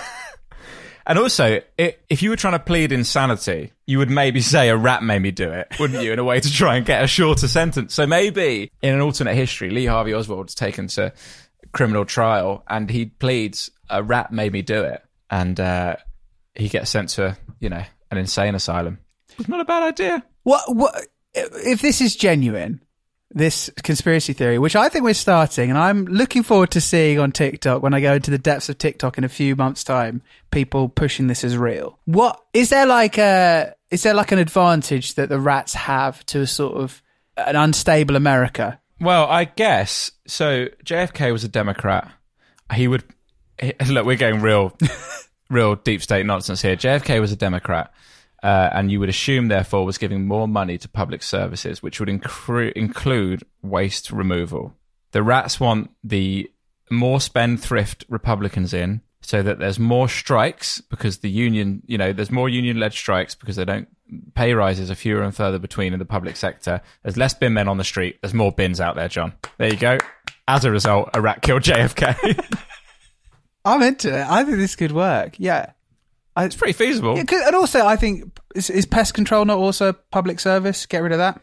and 1.08 1.18
also, 1.18 1.60
i 1.78 1.96
if 2.08 2.22
you 2.22 2.30
were 2.30 2.36
trying 2.36 2.52
to 2.52 2.58
plead 2.58 2.92
insanity, 2.92 3.72
you 3.86 3.98
would 3.98 4.10
maybe 4.10 4.42
say 4.42 4.68
a 4.68 4.76
rat 4.76 5.02
made 5.02 5.20
me 5.20 5.30
do 5.30 5.50
it, 5.50 5.66
wouldn't 5.80 6.02
you? 6.02 6.12
In 6.12 6.18
a 6.18 6.24
way 6.24 6.38
to 6.38 6.52
try 6.52 6.76
and 6.76 6.84
get 6.84 7.02
a 7.02 7.06
shorter 7.06 7.48
sentence. 7.48 7.94
So 7.94 8.06
maybe 8.06 8.70
in 8.82 8.94
an 8.94 9.00
alternate 9.00 9.34
history, 9.34 9.70
Lee 9.70 9.86
Harvey 9.86 10.12
Oswald's 10.12 10.54
taken 10.54 10.86
to 10.88 11.12
criminal 11.72 12.04
trial, 12.04 12.62
and 12.68 12.90
he 12.90 13.06
pleads 13.06 13.70
a 13.88 14.02
rat 14.02 14.30
made 14.32 14.52
me 14.52 14.60
do 14.60 14.84
it, 14.84 15.02
and 15.30 15.58
uh, 15.58 15.96
he 16.54 16.68
gets 16.68 16.90
sent 16.90 17.08
to 17.10 17.36
you 17.58 17.70
know 17.70 17.82
an 18.10 18.18
insane 18.18 18.54
asylum. 18.54 18.98
It's 19.38 19.48
not 19.48 19.60
a 19.60 19.64
bad 19.64 19.82
idea. 19.82 20.22
What, 20.42 20.62
what, 20.74 21.06
if 21.34 21.80
this 21.80 22.00
is 22.00 22.16
genuine, 22.16 22.82
this 23.30 23.70
conspiracy 23.82 24.32
theory, 24.32 24.58
which 24.58 24.75
I 24.75 24.88
think 24.88 25.04
we're 25.04 25.14
starting, 25.14 25.68
and 25.70 25.78
I'm 25.78 26.06
looking 26.06 26.42
forward 26.42 26.70
to 26.73 26.80
seeing 26.80 27.18
on 27.18 27.32
TikTok 27.32 27.82
when 27.82 27.92
I 27.94 28.00
go 28.00 28.14
into 28.14 28.30
the 28.30 28.38
depths 28.38 28.68
of 28.68 28.78
TikTok 28.78 29.18
in 29.18 29.25
a 29.25 29.28
few 29.28 29.54
months' 29.54 29.85
time, 29.85 30.23
people 30.50 30.88
pushing 30.88 31.26
this 31.26 31.44
as 31.44 31.56
real. 31.56 31.99
What 32.06 32.42
is 32.52 32.70
there 32.70 32.87
like 32.87 33.18
a 33.18 33.75
is 33.90 34.02
there 34.02 34.14
like 34.14 34.32
an 34.32 34.38
advantage 34.38 35.14
that 35.14 35.28
the 35.28 35.40
rats 35.40 35.75
have 35.75 36.25
to 36.26 36.40
a 36.40 36.47
sort 36.47 36.76
of 36.76 37.02
an 37.37 37.56
unstable 37.56 38.16
America? 38.16 38.80
Well, 39.00 39.26
I 39.26 39.44
guess 39.44 40.11
so. 40.26 40.66
JFK 40.85 41.32
was 41.32 41.44
a 41.44 41.49
Democrat. 41.49 42.11
He 42.75 42.88
would 42.88 43.04
he- 43.61 43.75
look. 43.88 44.06
We're 44.06 44.16
going 44.16 44.40
real, 44.40 44.76
real 45.50 45.76
deep 45.76 46.02
state 46.02 46.26
nonsense 46.26 46.62
here. 46.62 46.76
JFK 46.76 47.20
was 47.20 47.30
a 47.30 47.37
Democrat, 47.37 47.92
uh, 48.42 48.71
and 48.73 48.90
you 48.90 49.00
would 49.00 49.09
assume, 49.09 49.49
therefore, 49.49 49.85
was 49.85 49.99
giving 49.99 50.26
more 50.26 50.47
money 50.47 50.78
to 50.78 50.88
public 50.88 51.23
services, 51.23 51.83
which 51.83 52.00
would 52.00 52.09
incru- 52.09 52.73
include 52.73 53.42
waste 53.62 54.11
removal. 54.11 54.75
The 55.12 55.23
rats 55.23 55.59
want 55.59 55.90
the 56.04 56.50
more 56.90 57.21
spendthrift 57.21 58.04
Republicans 58.09 58.73
in, 58.73 59.00
so 59.21 59.42
that 59.42 59.59
there's 59.59 59.78
more 59.78 60.09
strikes 60.09 60.80
because 60.80 61.18
the 61.18 61.30
union, 61.30 61.83
you 61.87 61.99
know, 61.99 62.12
there's 62.12 62.30
more 62.30 62.49
union-led 62.49 62.92
strikes 62.92 63.35
because 63.35 63.57
they 63.57 63.64
don't 63.64 63.88
pay 64.35 64.54
rises 64.54 64.90
are 64.90 64.95
fewer 64.95 65.23
and 65.23 65.35
further 65.35 65.59
between 65.59 65.92
in 65.92 65.99
the 65.99 66.04
public 66.04 66.37
sector. 66.37 66.80
There's 67.02 67.16
less 67.16 67.35
bin 67.35 67.52
men 67.52 67.68
on 67.68 67.76
the 67.76 67.85
street. 67.85 68.18
There's 68.23 68.35
more 68.35 68.52
bins 68.52 68.80
out 68.80 68.97
there, 68.97 69.09
John. 69.09 69.35
There 69.59 69.68
you 69.68 69.76
go. 69.76 69.99
As 70.47 70.64
a 70.64 70.71
result, 70.71 71.11
a 71.14 71.21
rat 71.21 71.42
killed 71.42 71.62
JFK. 71.64 72.59
I'm 73.64 73.83
into 73.83 74.09
it. 74.09 74.26
I 74.26 74.45
think 74.45 74.57
this 74.57 74.76
could 74.76 74.92
work. 74.92 75.35
Yeah. 75.38 75.73
It's 76.45 76.57
pretty 76.57 76.73
feasible. 76.73 77.16
Yeah, 77.16 77.25
and 77.47 77.57
also, 77.57 77.87
I 77.87 77.97
think 77.97 78.38
is, 78.54 78.71
is 78.71 78.87
pest 78.87 79.14
control 79.14 79.45
not 79.45 79.59
also 79.59 79.88
a 79.88 79.92
public 79.92 80.40
service? 80.40 80.87
Get 80.87 81.02
rid 81.02 81.12
of 81.12 81.18
that. 81.18 81.40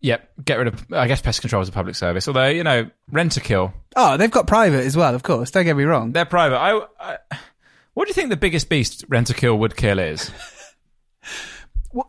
Yep. 0.00 0.44
Get 0.44 0.58
rid 0.58 0.68
of. 0.68 0.86
I 0.92 1.08
guess 1.08 1.20
pest 1.20 1.40
control 1.40 1.62
is 1.62 1.68
a 1.68 1.72
public 1.72 1.96
service. 1.96 2.28
Although 2.28 2.48
you 2.48 2.64
know, 2.64 2.90
Rentokil. 3.12 3.72
Oh, 3.96 4.16
they've 4.16 4.30
got 4.30 4.46
private 4.46 4.84
as 4.84 4.96
well, 4.96 5.14
of 5.14 5.22
course. 5.22 5.50
Don't 5.50 5.64
get 5.64 5.76
me 5.76 5.84
wrong. 5.84 6.12
They're 6.12 6.24
private. 6.24 6.56
I, 6.58 6.80
I. 7.00 7.18
What 7.94 8.06
do 8.06 8.10
you 8.10 8.14
think 8.14 8.30
the 8.30 8.36
biggest 8.36 8.68
beast 8.68 9.08
Rentokil 9.08 9.58
would 9.58 9.76
kill 9.76 9.98
is? 9.98 10.30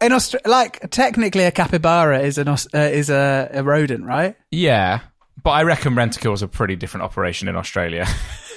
In 0.01 0.11
Austra- 0.11 0.45
like 0.45 0.91
technically, 0.91 1.45
a 1.45 1.51
capybara 1.51 2.19
is 2.19 2.37
an 2.37 2.47
uh, 2.47 2.57
is 2.73 3.09
a, 3.09 3.49
a 3.53 3.63
rodent, 3.63 4.05
right? 4.05 4.35
Yeah, 4.51 4.99
but 5.41 5.51
I 5.51 5.63
reckon 5.63 5.95
Rentokil 5.95 6.33
is 6.33 6.41
a 6.41 6.47
pretty 6.47 6.75
different 6.75 7.05
operation 7.05 7.47
in 7.47 7.55
Australia. 7.55 8.05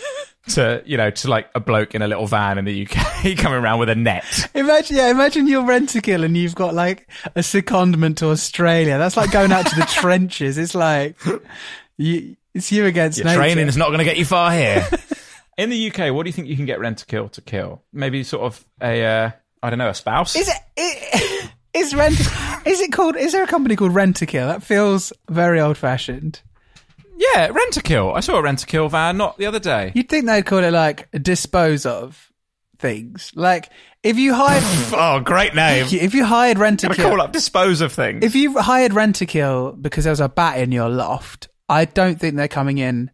to 0.49 0.83
you 0.85 0.97
know, 0.97 1.11
to 1.11 1.29
like 1.31 1.49
a 1.55 1.61
bloke 1.61 1.95
in 1.95 2.03
a 2.03 2.09
little 2.09 2.27
van 2.27 2.59
in 2.59 2.65
the 2.65 2.87
UK 2.87 3.37
coming 3.39 3.59
around 3.63 3.79
with 3.79 3.89
a 3.89 3.95
net. 3.95 4.51
Imagine, 4.55 4.97
yeah, 4.97 5.11
imagine 5.11 5.47
you're 5.47 5.63
Rentokil 5.63 6.25
and 6.25 6.37
you've 6.37 6.55
got 6.55 6.75
like 6.75 7.09
a 7.37 7.41
secondment 7.41 8.17
to 8.17 8.27
Australia. 8.31 8.99
That's 8.99 9.17
like 9.17 9.31
going 9.31 9.53
out 9.53 9.67
to 9.67 9.77
the 9.77 9.87
trenches. 9.93 10.59
It's 10.59 10.75
like 10.75 11.17
you, 11.97 12.37
it's 12.55 12.73
you 12.73 12.87
against 12.87 13.19
Your 13.19 13.27
nature. 13.27 13.39
training 13.39 13.69
is 13.69 13.77
not 13.77 13.89
going 13.89 13.99
to 13.99 14.05
get 14.05 14.19
you 14.19 14.25
far 14.25 14.53
here. 14.57 14.87
In 15.59 15.71
the 15.71 15.91
UK, 15.93 16.13
what 16.15 16.25
do 16.25 16.29
you 16.29 16.33
think 16.33 16.49
you 16.49 16.57
can 16.57 16.67
get 16.67 16.79
Rentokil 16.81 17.31
to 17.33 17.41
kill? 17.41 17.83
Maybe 17.93 18.25
sort 18.25 18.43
of 18.43 18.65
a, 18.83 19.05
uh, 19.05 19.31
I 19.63 19.71
don't 19.71 19.79
know, 19.79 19.91
a 19.91 19.95
spouse? 19.95 20.35
Is 20.35 20.49
it? 20.49 20.57
it 20.77 21.51
is 21.75 21.95
rent? 21.95 22.19
Is 22.67 22.81
it 22.81 22.91
called? 22.93 23.17
Is 23.17 23.33
there 23.33 23.45
a 23.45 23.47
company 23.47 23.77
called 23.77 23.93
Rentokil? 23.93 24.47
That 24.49 24.63
feels 24.63 25.13
very 25.31 25.61
old-fashioned. 25.61 26.41
Yeah, 27.17 27.49
Rentokil. 27.49 28.15
I 28.15 28.21
saw 28.21 28.39
a 28.39 28.43
Rentokil 28.43 28.91
van 28.91 29.17
not 29.17 29.39
the 29.39 29.47
other 29.47 29.61
day. 29.61 29.93
You'd 29.95 30.09
think 30.09 30.27
they'd 30.27 30.45
call 30.45 30.65
it 30.65 30.73
like 30.73 31.09
dispose 31.23 31.87
of 31.87 32.33
things. 32.79 33.33
Like 33.35 33.71
if 34.03 34.19
you 34.19 34.35
hired, 34.35 34.63
oh, 34.93 35.21
great 35.21 35.55
name. 35.55 35.87
if 35.91 36.15
you 36.15 36.25
hired 36.25 36.59
Rentokil, 36.59 36.97
call 36.97 37.21
up 37.21 37.33
dispose 37.33 37.81
of 37.81 37.93
things. 37.93 38.25
if 38.25 38.35
you 38.35 38.59
hired 38.59 38.93
Rentokil 38.93 39.81
because 39.81 40.05
there 40.05 40.13
was 40.13 40.21
a 40.21 40.29
bat 40.29 40.59
in 40.59 40.73
your 40.73 40.89
loft, 40.89 41.49
I 41.69 41.85
don't 41.85 42.21
think 42.21 42.37
they're 42.37 42.49
coming 42.49 42.79
in 42.79 43.11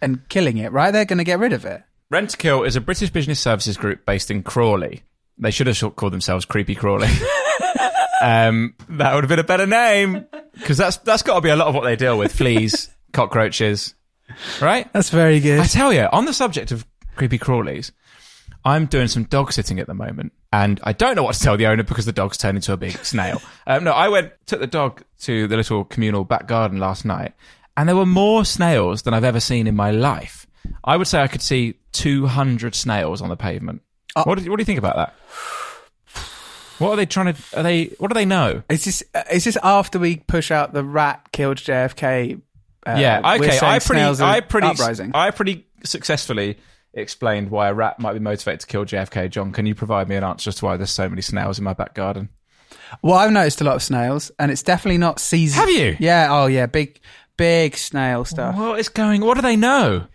and 0.00 0.28
killing 0.28 0.58
it. 0.58 0.72
Right? 0.72 0.90
They're 0.90 1.04
going 1.04 1.18
to 1.18 1.24
get 1.24 1.38
rid 1.38 1.52
of 1.52 1.64
it. 1.64 1.82
Rentokil 2.12 2.66
is 2.66 2.76
a 2.76 2.80
British 2.80 3.08
business 3.08 3.40
services 3.40 3.78
group 3.78 4.04
based 4.04 4.30
in 4.30 4.42
Crawley. 4.42 5.02
They 5.38 5.50
should 5.50 5.66
have 5.66 5.96
called 5.96 6.12
themselves 6.12 6.44
Creepy 6.44 6.74
Crawley. 6.74 7.08
um, 8.22 8.74
that 8.90 9.14
would 9.14 9.24
have 9.24 9.28
been 9.28 9.38
a 9.38 9.44
better 9.44 9.66
name 9.66 10.26
because 10.52 10.76
that's 10.76 10.98
that's 10.98 11.22
got 11.22 11.36
to 11.36 11.40
be 11.40 11.48
a 11.48 11.56
lot 11.56 11.68
of 11.68 11.74
what 11.74 11.84
they 11.84 11.96
deal 11.96 12.18
with: 12.18 12.32
fleas, 12.32 12.90
cockroaches, 13.12 13.94
right? 14.60 14.92
That's 14.92 15.10
very 15.10 15.40
good. 15.40 15.60
I 15.60 15.66
tell 15.66 15.92
you, 15.92 16.08
on 16.12 16.24
the 16.24 16.32
subject 16.32 16.72
of 16.72 16.86
creepy 17.16 17.38
crawlies, 17.38 17.92
I'm 18.64 18.86
doing 18.86 19.08
some 19.08 19.24
dog 19.24 19.52
sitting 19.52 19.80
at 19.80 19.86
the 19.86 19.94
moment, 19.94 20.32
and 20.52 20.80
I 20.84 20.92
don't 20.92 21.16
know 21.16 21.22
what 21.22 21.34
to 21.34 21.40
tell 21.40 21.56
the 21.56 21.66
owner 21.66 21.82
because 21.82 22.06
the 22.06 22.12
dog's 22.12 22.36
turned 22.36 22.56
into 22.56 22.72
a 22.72 22.76
big 22.76 22.92
snail. 23.04 23.40
Um, 23.64 23.84
no, 23.84 23.92
I 23.92 24.08
went 24.08 24.32
took 24.46 24.58
the 24.58 24.66
dog 24.66 25.04
to 25.20 25.46
the 25.46 25.56
little 25.56 25.84
communal 25.84 26.24
back 26.24 26.48
garden 26.48 26.80
last 26.80 27.04
night, 27.04 27.32
and 27.76 27.88
there 27.88 27.94
were 27.94 28.04
more 28.04 28.44
snails 28.44 29.02
than 29.02 29.14
I've 29.14 29.22
ever 29.22 29.38
seen 29.38 29.68
in 29.68 29.76
my 29.76 29.92
life. 29.92 30.48
I 30.82 30.96
would 30.96 31.06
say 31.06 31.20
I 31.22 31.28
could 31.28 31.42
see 31.42 31.74
200 31.92 32.74
snails 32.74 33.22
on 33.22 33.28
the 33.28 33.36
pavement. 33.36 33.82
what, 34.24 34.38
do, 34.38 34.50
what 34.50 34.56
do 34.56 34.60
you 34.60 34.64
think 34.64 34.80
about 34.80 34.96
that? 34.96 35.14
What 36.78 36.90
are 36.90 36.96
they 36.96 37.06
trying 37.06 37.32
to? 37.34 37.42
Are 37.56 37.62
they? 37.62 37.84
What 37.98 38.08
do 38.08 38.14
they 38.14 38.24
know? 38.24 38.64
Is 38.68 38.84
this 38.84 39.04
uh, 39.14 39.22
is 39.30 39.44
this 39.44 39.56
after 39.62 40.00
we 40.00 40.16
push 40.16 40.50
out 40.50 40.72
the 40.72 40.82
rat 40.82 41.28
killed 41.30 41.58
JFK? 41.58 42.40
Uh, 42.86 42.96
yeah, 42.98 43.18
okay. 43.18 43.58
I 43.60 43.78
pretty, 43.78 44.02
I 44.02 44.40
pretty, 44.40 44.66
uprising. 44.66 45.12
I 45.14 45.30
pretty 45.30 45.66
successfully 45.84 46.58
explained 46.94 47.50
why 47.50 47.68
a 47.68 47.74
rat 47.74 47.98
might 47.98 48.12
be 48.12 48.18
motivated 48.18 48.60
to 48.60 48.66
kill 48.66 48.84
JFK. 48.84 49.30
John, 49.30 49.52
can 49.52 49.66
you 49.66 49.74
provide 49.74 50.08
me 50.08 50.16
an 50.16 50.24
answer 50.24 50.48
as 50.48 50.56
to 50.56 50.64
why 50.64 50.76
there's 50.76 50.90
so 50.90 51.08
many 51.08 51.22
snails 51.22 51.58
in 51.58 51.64
my 51.64 51.74
back 51.74 51.94
garden? 51.94 52.28
well, 53.02 53.14
I've 53.14 53.30
noticed 53.30 53.60
a 53.60 53.64
lot 53.64 53.76
of 53.76 53.82
snails, 53.82 54.30
and 54.38 54.50
it's 54.50 54.62
definitely 54.62 54.98
not 54.98 55.18
season. 55.18 55.60
Have 55.60 55.70
you? 55.70 55.96
Yeah. 55.98 56.28
Oh, 56.30 56.46
yeah. 56.46 56.66
Big, 56.66 57.00
big 57.36 57.76
snail 57.76 58.24
stuff. 58.24 58.56
What 58.56 58.78
is 58.78 58.88
going? 58.88 59.22
What 59.22 59.34
do 59.34 59.42
they 59.42 59.56
know? 59.56 60.06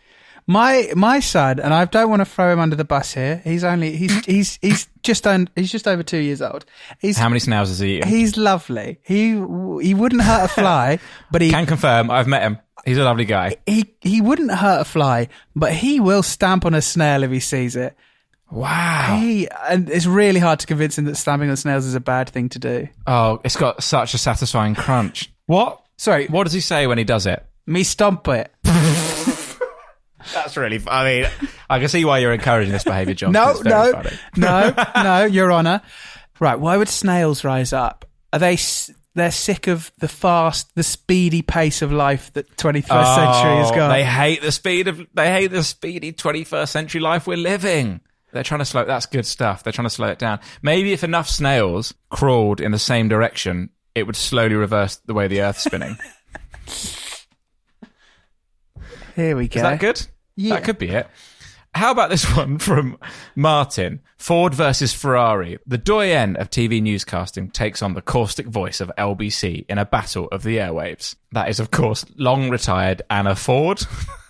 My 0.50 0.90
my 0.96 1.20
son, 1.20 1.60
and 1.60 1.74
I 1.74 1.84
don't 1.86 2.10
want 2.10 2.22
to 2.22 2.26
throw 2.26 2.52
him 2.54 2.60
under 2.60 2.76
the 2.78 2.86
bus 2.86 3.14
here. 3.14 3.42
He's 3.44 3.64
only 3.66 3.96
he's 3.98 4.26
he's 4.26 4.58
he's 4.62 4.88
just 5.04 5.28
un, 5.28 5.50
he's 5.56 5.72
just 5.72 5.88
over 5.88 6.04
two 6.04 6.18
years 6.20 6.42
old. 6.42 6.66
He's 7.00 7.18
How 7.18 7.28
many 7.28 7.40
snails 7.40 7.68
has 7.68 7.80
he 7.80 7.98
eaten? 7.98 8.08
he's 8.10 8.38
lovely. 8.38 9.00
He 9.04 9.32
he 9.32 9.94
wouldn't 9.94 10.22
hurt 10.22 10.46
a 10.46 10.48
fly, 10.48 11.00
but 11.32 11.42
he 11.42 11.50
Can 11.50 11.66
confirm. 11.66 12.10
I've 12.10 12.28
met 12.28 12.44
him. 12.44 12.60
He's 12.86 12.98
a 12.98 13.04
lovely 13.04 13.26
guy. 13.26 13.58
he 13.66 13.94
he 14.00 14.22
wouldn't 14.22 14.52
hurt 14.52 14.82
a 14.82 14.86
fly, 14.86 15.28
but 15.56 15.74
he 15.74 16.00
will 16.00 16.24
stamp 16.24 16.66
on 16.66 16.74
a 16.74 16.82
snail 16.82 17.24
if 17.24 17.32
he 17.32 17.42
sees 17.42 17.76
it. 17.76 17.98
Wow. 18.50 19.18
He 19.20 19.50
and 19.68 19.90
it's 19.90 20.06
really 20.06 20.40
hard 20.40 20.60
to 20.60 20.68
convince 20.68 20.98
him 20.98 21.04
that 21.06 21.16
stamping 21.18 21.50
on 21.50 21.58
snails 21.58 21.86
is 21.86 21.96
a 21.96 22.00
bad 22.00 22.30
thing 22.30 22.48
to 22.50 22.60
do. 22.60 22.88
Oh, 23.06 23.42
it's 23.44 23.58
got 23.58 23.84
such 23.84 24.14
a 24.14 24.18
satisfying 24.18 24.76
crunch. 24.76 25.30
What? 25.48 25.82
Sorry, 25.98 26.28
What 26.28 26.46
does 26.46 26.54
he 26.54 26.62
say 26.62 26.88
when 26.88 26.98
he 26.98 27.04
does 27.04 27.26
it? 27.26 27.44
me 27.66 27.84
stomp 27.84 28.26
it. 28.30 28.50
That's 30.34 30.58
really. 30.58 30.82
I 30.88 31.04
mean, 31.04 31.32
I 31.70 31.80
can 31.80 31.88
see 31.90 32.06
why 32.06 32.20
you're 32.20 32.34
encouraging 32.34 32.72
this 32.74 32.84
behaviour, 32.84 33.14
John. 33.14 33.32
No, 33.32 33.46
'cause 33.46 33.62
it's 33.62 33.70
very 33.70 33.92
no, 33.92 34.04
funny. 34.04 34.18
no, 34.38 34.74
no, 35.04 35.26
Your 35.26 35.52
Honour. 35.52 35.82
Right, 36.40 36.60
why 36.60 36.78
would 36.78 36.90
snails 36.90 37.44
rise 37.44 37.74
up? 37.74 38.06
Are 38.34 38.40
they? 38.40 38.58
They're 39.16 39.32
sick 39.32 39.66
of 39.66 39.92
the 39.98 40.08
fast, 40.08 40.76
the 40.76 40.84
speedy 40.84 41.42
pace 41.42 41.82
of 41.82 41.92
life 41.92 42.32
that 42.34 42.56
21st 42.56 43.16
century 43.16 43.56
has 43.58 43.72
Oh, 43.72 43.76
got. 43.76 43.88
They 43.88 44.04
hate 44.04 44.42
the 44.44 44.52
speed 44.52 44.88
of. 44.88 45.02
They 45.16 45.32
hate 45.32 45.48
the 45.48 45.64
speedy 45.64 46.14
21st 46.14 46.68
century 46.70 47.02
life 47.02 47.26
we're 47.26 47.36
living. 47.38 48.02
They're 48.32 48.44
trying 48.44 48.60
to 48.60 48.66
slow. 48.66 48.86
That's 48.86 49.08
good 49.08 49.26
stuff. 49.26 49.64
They're 49.64 49.74
trying 49.74 49.88
to 49.88 49.94
slow 49.94 50.10
it 50.10 50.20
down. 50.20 50.40
Maybe 50.62 50.94
if 50.94 51.04
enough 51.04 51.28
snails 51.30 51.96
crawled 52.10 52.62
in 52.62 52.72
the 52.72 52.78
same 52.78 53.08
direction, 53.08 53.70
it 53.96 54.04
would 54.06 54.16
slowly 54.18 54.54
reverse 54.54 54.98
the 54.98 55.16
way 55.16 55.28
the 55.28 55.42
Earth's 55.42 55.64
spinning. 55.64 55.98
Here 59.16 59.36
we 59.36 59.48
go. 59.48 59.58
Is 59.58 59.64
that 59.64 59.80
good? 59.80 60.06
Yeah. 60.38 60.56
That 60.56 60.64
could 60.64 60.78
be 60.78 60.90
it. 60.90 61.08
How 61.74 61.92
about 61.92 62.10
this 62.10 62.26
one 62.38 62.58
from 62.58 62.98
Martin? 63.36 64.00
Ford 64.18 64.56
versus 64.56 64.94
Ferrari. 64.94 65.60
The 65.68 65.78
doyen 65.78 66.38
of 66.38 66.50
TV 66.50 66.82
newscasting 66.82 67.54
takes 67.54 67.82
on 67.82 67.94
the 67.94 68.02
caustic 68.02 68.48
voice 68.48 68.82
of 68.82 68.92
LBC 68.98 69.66
in 69.70 69.78
a 69.78 69.86
battle 69.86 70.28
of 70.32 70.44
the 70.44 70.58
airwaves. 70.58 71.16
That 71.34 71.50
is, 71.50 71.60
of 71.60 71.70
course, 71.70 72.04
long 72.16 72.50
retired 72.50 73.04
Anna 73.10 73.36
Ford 73.36 73.82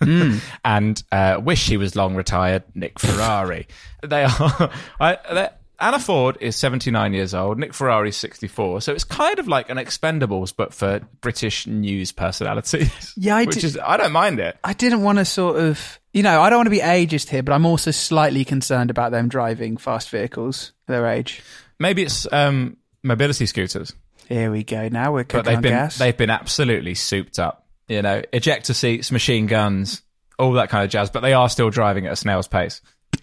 and 0.64 1.02
uh, 1.10 1.40
wish 1.42 1.60
she 1.62 1.76
was 1.78 1.96
long 1.96 2.16
retired 2.16 2.64
Nick 2.74 2.98
Ferrari. 2.98 3.66
they 4.02 4.24
are. 4.24 4.70
I, 5.00 5.50
Anna 5.80 5.98
Ford 6.00 6.36
is 6.40 6.56
79 6.56 7.12
years 7.12 7.34
old. 7.34 7.58
Nick 7.58 7.72
Ferrari 7.72 8.08
is 8.08 8.16
64. 8.16 8.80
So 8.80 8.92
it's 8.92 9.04
kind 9.04 9.38
of 9.38 9.46
like 9.46 9.70
an 9.70 9.76
Expendables, 9.76 10.52
but 10.56 10.74
for 10.74 11.00
British 11.20 11.66
news 11.68 12.10
personalities. 12.12 13.12
Yeah, 13.16 13.36
I 13.36 13.44
which 13.44 13.56
did- 13.56 13.64
is 13.64 13.78
I 13.84 13.96
don't 13.96 14.12
mind 14.12 14.40
it. 14.40 14.56
I 14.64 14.72
didn't 14.72 15.02
want 15.02 15.18
to 15.18 15.24
sort 15.24 15.56
of, 15.56 16.00
you 16.12 16.22
know, 16.24 16.40
I 16.40 16.50
don't 16.50 16.58
want 16.58 16.66
to 16.66 16.70
be 16.70 16.80
ageist 16.80 17.28
here, 17.28 17.42
but 17.44 17.52
I'm 17.52 17.64
also 17.66 17.90
slightly 17.92 18.44
concerned 18.44 18.90
about 18.90 19.12
them 19.12 19.28
driving 19.28 19.76
fast 19.76 20.10
vehicles 20.10 20.72
their 20.86 21.06
age. 21.06 21.42
Maybe 21.78 22.02
it's 22.02 22.26
um, 22.32 22.76
mobility 23.04 23.46
scooters, 23.46 23.92
Here 24.28 24.50
we 24.50 24.64
go. 24.64 24.88
Now 24.88 25.12
we're 25.12 25.22
but 25.24 25.28
cooking 25.28 25.44
they've 25.46 25.56
on 25.58 25.62
been 25.62 25.72
gas. 25.72 25.98
they've 25.98 26.16
been 26.16 26.30
absolutely 26.30 26.94
souped 26.94 27.38
up. 27.38 27.66
You 27.88 28.02
know, 28.02 28.22
ejector 28.32 28.74
seats, 28.74 29.10
machine 29.12 29.46
guns, 29.46 30.02
all 30.38 30.52
that 30.54 30.70
kind 30.70 30.84
of 30.84 30.90
jazz. 30.90 31.08
But 31.10 31.20
they 31.20 31.32
are 31.34 31.48
still 31.48 31.70
driving 31.70 32.06
at 32.06 32.12
a 32.12 32.16
snail's 32.16 32.48
pace. 32.48 32.80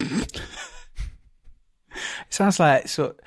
Sounds 2.30 2.58
like 2.60 2.88
sort. 2.88 3.20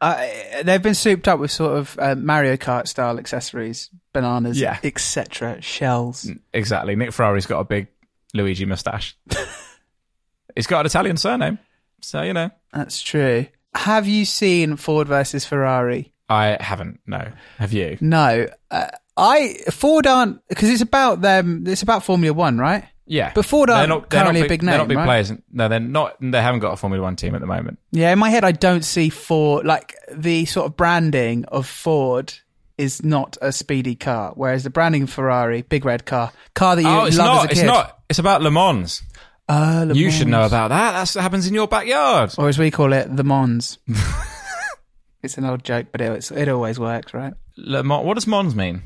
Uh, 0.00 0.24
they've 0.62 0.82
been 0.82 0.94
souped 0.94 1.26
up 1.26 1.40
with 1.40 1.50
sort 1.50 1.76
of 1.76 1.98
uh, 1.98 2.14
Mario 2.14 2.56
Kart 2.56 2.86
style 2.86 3.18
accessories, 3.18 3.90
bananas, 4.12 4.60
Yeah. 4.60 4.78
etc., 4.84 5.60
shells. 5.60 6.30
Exactly. 6.52 6.94
Nick 6.94 7.12
Ferrari's 7.12 7.46
got 7.46 7.58
a 7.60 7.64
big 7.64 7.88
Luigi 8.32 8.64
mustache. 8.64 9.16
He's 10.54 10.66
got 10.66 10.80
an 10.80 10.86
Italian 10.86 11.16
surname, 11.16 11.58
so 12.00 12.22
you 12.22 12.32
know. 12.32 12.50
That's 12.72 13.00
true. 13.02 13.46
Have 13.74 14.06
you 14.06 14.24
seen 14.24 14.76
Ford 14.76 15.08
versus 15.08 15.44
Ferrari? 15.44 16.12
I 16.28 16.56
haven't. 16.60 17.00
No, 17.06 17.30
have 17.58 17.72
you? 17.72 17.96
No. 18.00 18.46
Uh, 18.70 18.88
I 19.16 19.54
Ford 19.70 20.06
aren't 20.06 20.46
because 20.48 20.68
it's 20.70 20.82
about 20.82 21.20
them. 21.22 21.64
It's 21.66 21.82
about 21.82 22.04
Formula 22.04 22.32
One, 22.34 22.58
right? 22.58 22.84
Yeah, 23.08 23.32
But 23.34 23.46
Ford 23.46 23.68
They're 23.68 23.76
aren't 23.76 24.10
currently 24.10 24.42
a 24.42 24.48
big 24.48 24.62
name. 24.62 24.72
They're 24.72 24.78
not 24.78 24.88
big 24.88 24.96
right? 24.98 25.06
players. 25.06 25.32
No, 25.50 25.68
they're 25.68 25.80
not. 25.80 26.16
They 26.20 26.40
haven't 26.42 26.60
got 26.60 26.72
a 26.72 26.76
Formula 26.76 27.02
One 27.02 27.16
team 27.16 27.34
at 27.34 27.40
the 27.40 27.46
moment. 27.46 27.78
Yeah, 27.90 28.12
in 28.12 28.18
my 28.18 28.30
head, 28.30 28.44
I 28.44 28.52
don't 28.52 28.84
see 28.84 29.08
Ford 29.08 29.66
like 29.66 29.94
the 30.12 30.44
sort 30.44 30.66
of 30.66 30.76
branding 30.76 31.44
of 31.46 31.66
Ford 31.66 32.34
is 32.76 33.02
not 33.02 33.36
a 33.42 33.50
speedy 33.50 33.96
car, 33.96 34.32
whereas 34.36 34.62
the 34.64 34.70
branding 34.70 35.02
of 35.02 35.10
Ferrari, 35.10 35.62
big 35.62 35.84
red 35.84 36.06
car, 36.06 36.32
car 36.54 36.76
that 36.76 36.82
you 36.82 36.88
oh, 36.88 37.04
it's 37.06 37.18
love 37.18 37.26
not. 37.26 37.50
as 37.50 37.58
a 37.58 37.60
It's 37.60 37.66
not. 37.66 37.98
It's 38.08 38.18
about 38.18 38.40
Le 38.42 38.50
Mans. 38.50 39.02
Uh, 39.48 39.84
Le 39.88 39.94
You 39.94 40.10
should 40.10 40.28
know 40.28 40.44
about 40.44 40.68
that. 40.68 40.92
That's 40.92 41.14
what 41.14 41.22
happens 41.22 41.46
in 41.46 41.54
your 41.54 41.66
backyard. 41.66 42.34
or 42.38 42.48
as 42.48 42.58
we 42.58 42.70
call 42.70 42.92
it, 42.92 43.14
the 43.14 43.24
Mons. 43.24 43.78
it's 45.22 45.36
an 45.38 45.44
old 45.44 45.64
joke, 45.64 45.86
but 45.90 46.00
it, 46.00 46.30
it 46.30 46.48
always 46.48 46.78
works, 46.78 47.12
right? 47.12 47.34
Le 47.56 47.82
Mans. 47.82 48.04
What 48.04 48.14
does 48.14 48.26
Mons 48.26 48.54
mean? 48.54 48.82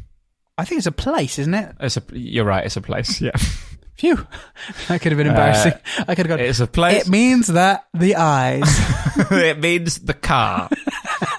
I 0.57 0.65
think 0.65 0.79
it's 0.79 0.87
a 0.87 0.93
place, 0.93 1.39
isn't 1.39 1.55
it? 1.55 1.77
It's 1.81 1.97
a. 1.97 2.03
You're 2.13 2.45
right. 2.45 2.65
It's 2.65 2.77
a 2.77 2.81
place. 2.81 3.21
Yeah. 3.21 3.33
Phew, 3.97 4.17
that 4.89 5.01
could 5.01 5.13
have 5.13 5.19
been 5.19 5.27
embarrassing. 5.29 5.73
I 5.99 6.15
could 6.15 6.27
have 6.27 6.29
gone. 6.29 6.41
Uh, 6.41 6.49
it's 6.49 6.61
a 6.61 6.67
place. 6.67 7.07
It 7.07 7.11
means 7.11 7.49
that 7.49 7.87
the 7.95 8.17
eyes. 8.17 8.63
it 9.31 9.59
means 9.59 9.99
the 9.99 10.15
car. 10.15 10.69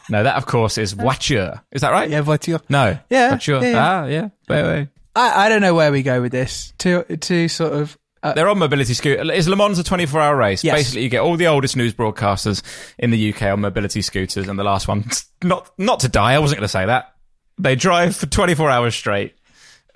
no, 0.10 0.24
that 0.24 0.36
of 0.36 0.46
course 0.46 0.78
is 0.78 0.94
voiture. 0.94 1.62
Is 1.72 1.82
that 1.82 1.92
right? 1.92 2.10
yeah, 2.10 2.22
voiture. 2.22 2.60
No. 2.70 2.98
Yeah, 3.10 3.32
Voiture. 3.32 3.62
yeah, 3.62 3.70
yeah. 3.70 3.78
Ah, 3.78 4.06
yeah. 4.06 4.30
Wait, 4.48 4.64
wait. 4.64 4.88
I, 5.16 5.46
I 5.46 5.50
don't 5.50 5.62
know 5.62 5.74
where 5.76 5.92
we 5.92 6.04
go 6.04 6.22
with 6.22 6.32
this. 6.32 6.74
To 6.80 7.04
to 7.04 7.48
sort 7.48 7.74
of 7.74 7.98
uh, 8.24 8.34
They're 8.34 8.48
on 8.48 8.58
mobility 8.58 8.94
scooter. 8.94 9.30
Is 9.34 9.50
Le 9.50 9.56
Mans 9.58 9.78
a 9.78 9.84
24 9.84 10.22
hour 10.22 10.36
race? 10.36 10.64
Yes. 10.64 10.76
Basically, 10.76 11.04
you 11.04 11.10
get 11.10 11.20
all 11.20 11.36
the 11.36 11.48
oldest 11.48 11.76
news 11.76 11.94
broadcasters 11.94 12.62
in 12.98 13.12
the 13.12 13.34
UK 13.34 13.44
on 13.44 13.60
mobility 13.60 14.02
scooters, 14.02 14.48
and 14.48 14.58
the 14.58 14.64
last 14.64 14.88
one, 14.88 15.04
not 15.44 15.70
not 15.78 16.00
to 16.02 16.08
die. 16.08 16.34
I 16.34 16.40
wasn't 16.40 16.60
going 16.60 16.66
to 16.66 16.72
say 16.72 16.86
that. 16.86 17.14
They 17.60 17.76
drive 17.76 18.16
for 18.16 18.26
24 18.26 18.70
hours 18.70 18.96
straight, 18.96 19.36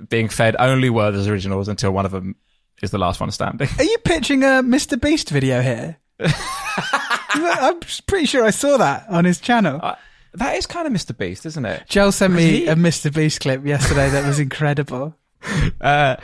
being 0.10 0.28
fed 0.28 0.56
only 0.60 0.90
Werther's 0.90 1.28
originals 1.28 1.70
until 1.70 1.92
one 1.92 2.06
of 2.06 2.12
them 2.12 2.36
is 2.82 2.92
the 2.92 2.98
last 2.98 3.20
one 3.20 3.32
standing. 3.32 3.68
Are 3.78 3.84
you 3.84 3.98
pitching 4.00 4.44
a 4.44 4.62
Mr. 4.64 5.00
Beast 5.00 5.30
video 5.30 5.62
here? 5.62 5.98
I'm 7.30 7.80
pretty 8.08 8.26
sure 8.26 8.44
I 8.44 8.50
saw 8.52 8.78
that 8.78 9.06
on 9.10 9.26
his 9.26 9.40
channel. 9.40 9.80
Uh, 9.82 9.96
that 10.34 10.56
is 10.56 10.66
kind 10.66 10.88
of 10.88 10.94
Mr. 10.94 11.18
Beast, 11.18 11.46
isn't 11.46 11.66
it? 11.66 11.84
Joel 11.88 12.12
sent 12.12 12.34
me 12.34 12.42
he- 12.50 12.68
a 12.68 12.76
Mr. 12.76 13.14
Beast 13.14 13.42
clip 13.42 13.66
yesterday 13.66 14.10
that 14.10 14.26
was 14.26 14.40
incredible. 14.40 15.16
Uh, 15.80 16.16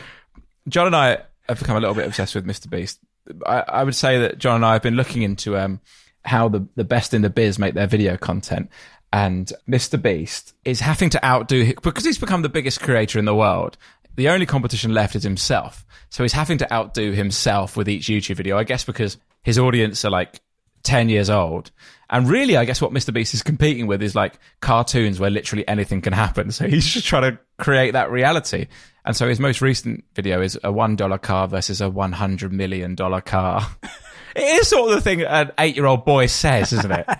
John 0.67 0.87
and 0.87 0.95
I 0.95 1.19
have 1.47 1.59
become 1.59 1.77
a 1.77 1.79
little 1.79 1.95
bit 1.95 2.07
obsessed 2.07 2.33
with 2.35 2.45
Mr. 2.45 2.69
Beast. 2.69 2.99
I, 3.45 3.63
I 3.67 3.83
would 3.83 3.95
say 3.95 4.19
that 4.19 4.37
John 4.39 4.55
and 4.55 4.65
I 4.65 4.73
have 4.73 4.81
been 4.81 4.95
looking 4.95 5.21
into 5.21 5.55
um, 5.55 5.79
how 6.25 6.49
the, 6.49 6.67
the 6.75 6.83
best 6.83 7.13
in 7.13 7.21
the 7.21 7.29
biz 7.29 7.59
make 7.59 7.73
their 7.75 7.87
video 7.87 8.17
content. 8.17 8.69
And 9.13 9.53
Mr. 9.69 10.01
Beast 10.01 10.55
is 10.65 10.79
having 10.79 11.11
to 11.11 11.23
outdo, 11.23 11.73
because 11.83 12.03
he's 12.03 12.17
become 12.17 12.41
the 12.41 12.49
biggest 12.49 12.81
creator 12.81 13.19
in 13.19 13.25
the 13.25 13.35
world, 13.35 13.77
the 14.15 14.29
only 14.29 14.45
competition 14.45 14.93
left 14.93 15.15
is 15.15 15.23
himself. 15.23 15.85
So 16.09 16.23
he's 16.23 16.33
having 16.33 16.59
to 16.59 16.73
outdo 16.73 17.11
himself 17.11 17.75
with 17.75 17.89
each 17.89 18.07
YouTube 18.07 18.35
video, 18.35 18.57
I 18.57 18.63
guess 18.63 18.83
because 18.83 19.17
his 19.43 19.57
audience 19.57 20.05
are 20.05 20.11
like 20.11 20.41
10 20.83 21.09
years 21.09 21.29
old. 21.29 21.71
And 22.09 22.29
really, 22.29 22.57
I 22.57 22.65
guess 22.65 22.81
what 22.81 22.91
Mr. 22.91 23.13
Beast 23.13 23.33
is 23.33 23.41
competing 23.41 23.87
with 23.87 24.03
is 24.03 24.15
like 24.15 24.37
cartoons 24.61 25.19
where 25.19 25.31
literally 25.31 25.67
anything 25.67 26.01
can 26.01 26.13
happen. 26.13 26.51
So 26.51 26.67
he's 26.67 26.85
just 26.85 27.07
trying 27.07 27.31
to 27.31 27.39
create 27.57 27.91
that 27.91 28.11
reality. 28.11 28.67
And 29.05 29.15
so 29.15 29.27
his 29.27 29.39
most 29.39 29.61
recent 29.61 30.03
video 30.13 30.41
is 30.41 30.55
a 30.57 30.71
$1 30.71 31.21
car 31.21 31.47
versus 31.47 31.81
a 31.81 31.85
$100 31.85 32.51
million 32.51 32.95
car. 32.95 33.67
it 34.35 34.41
is 34.41 34.67
sort 34.67 34.91
of 34.91 34.95
the 34.95 35.01
thing 35.01 35.23
an 35.23 35.51
eight 35.57 35.75
year 35.75 35.85
old 35.85 36.05
boy 36.05 36.27
says, 36.27 36.71
isn't 36.73 36.91
it? 36.91 37.07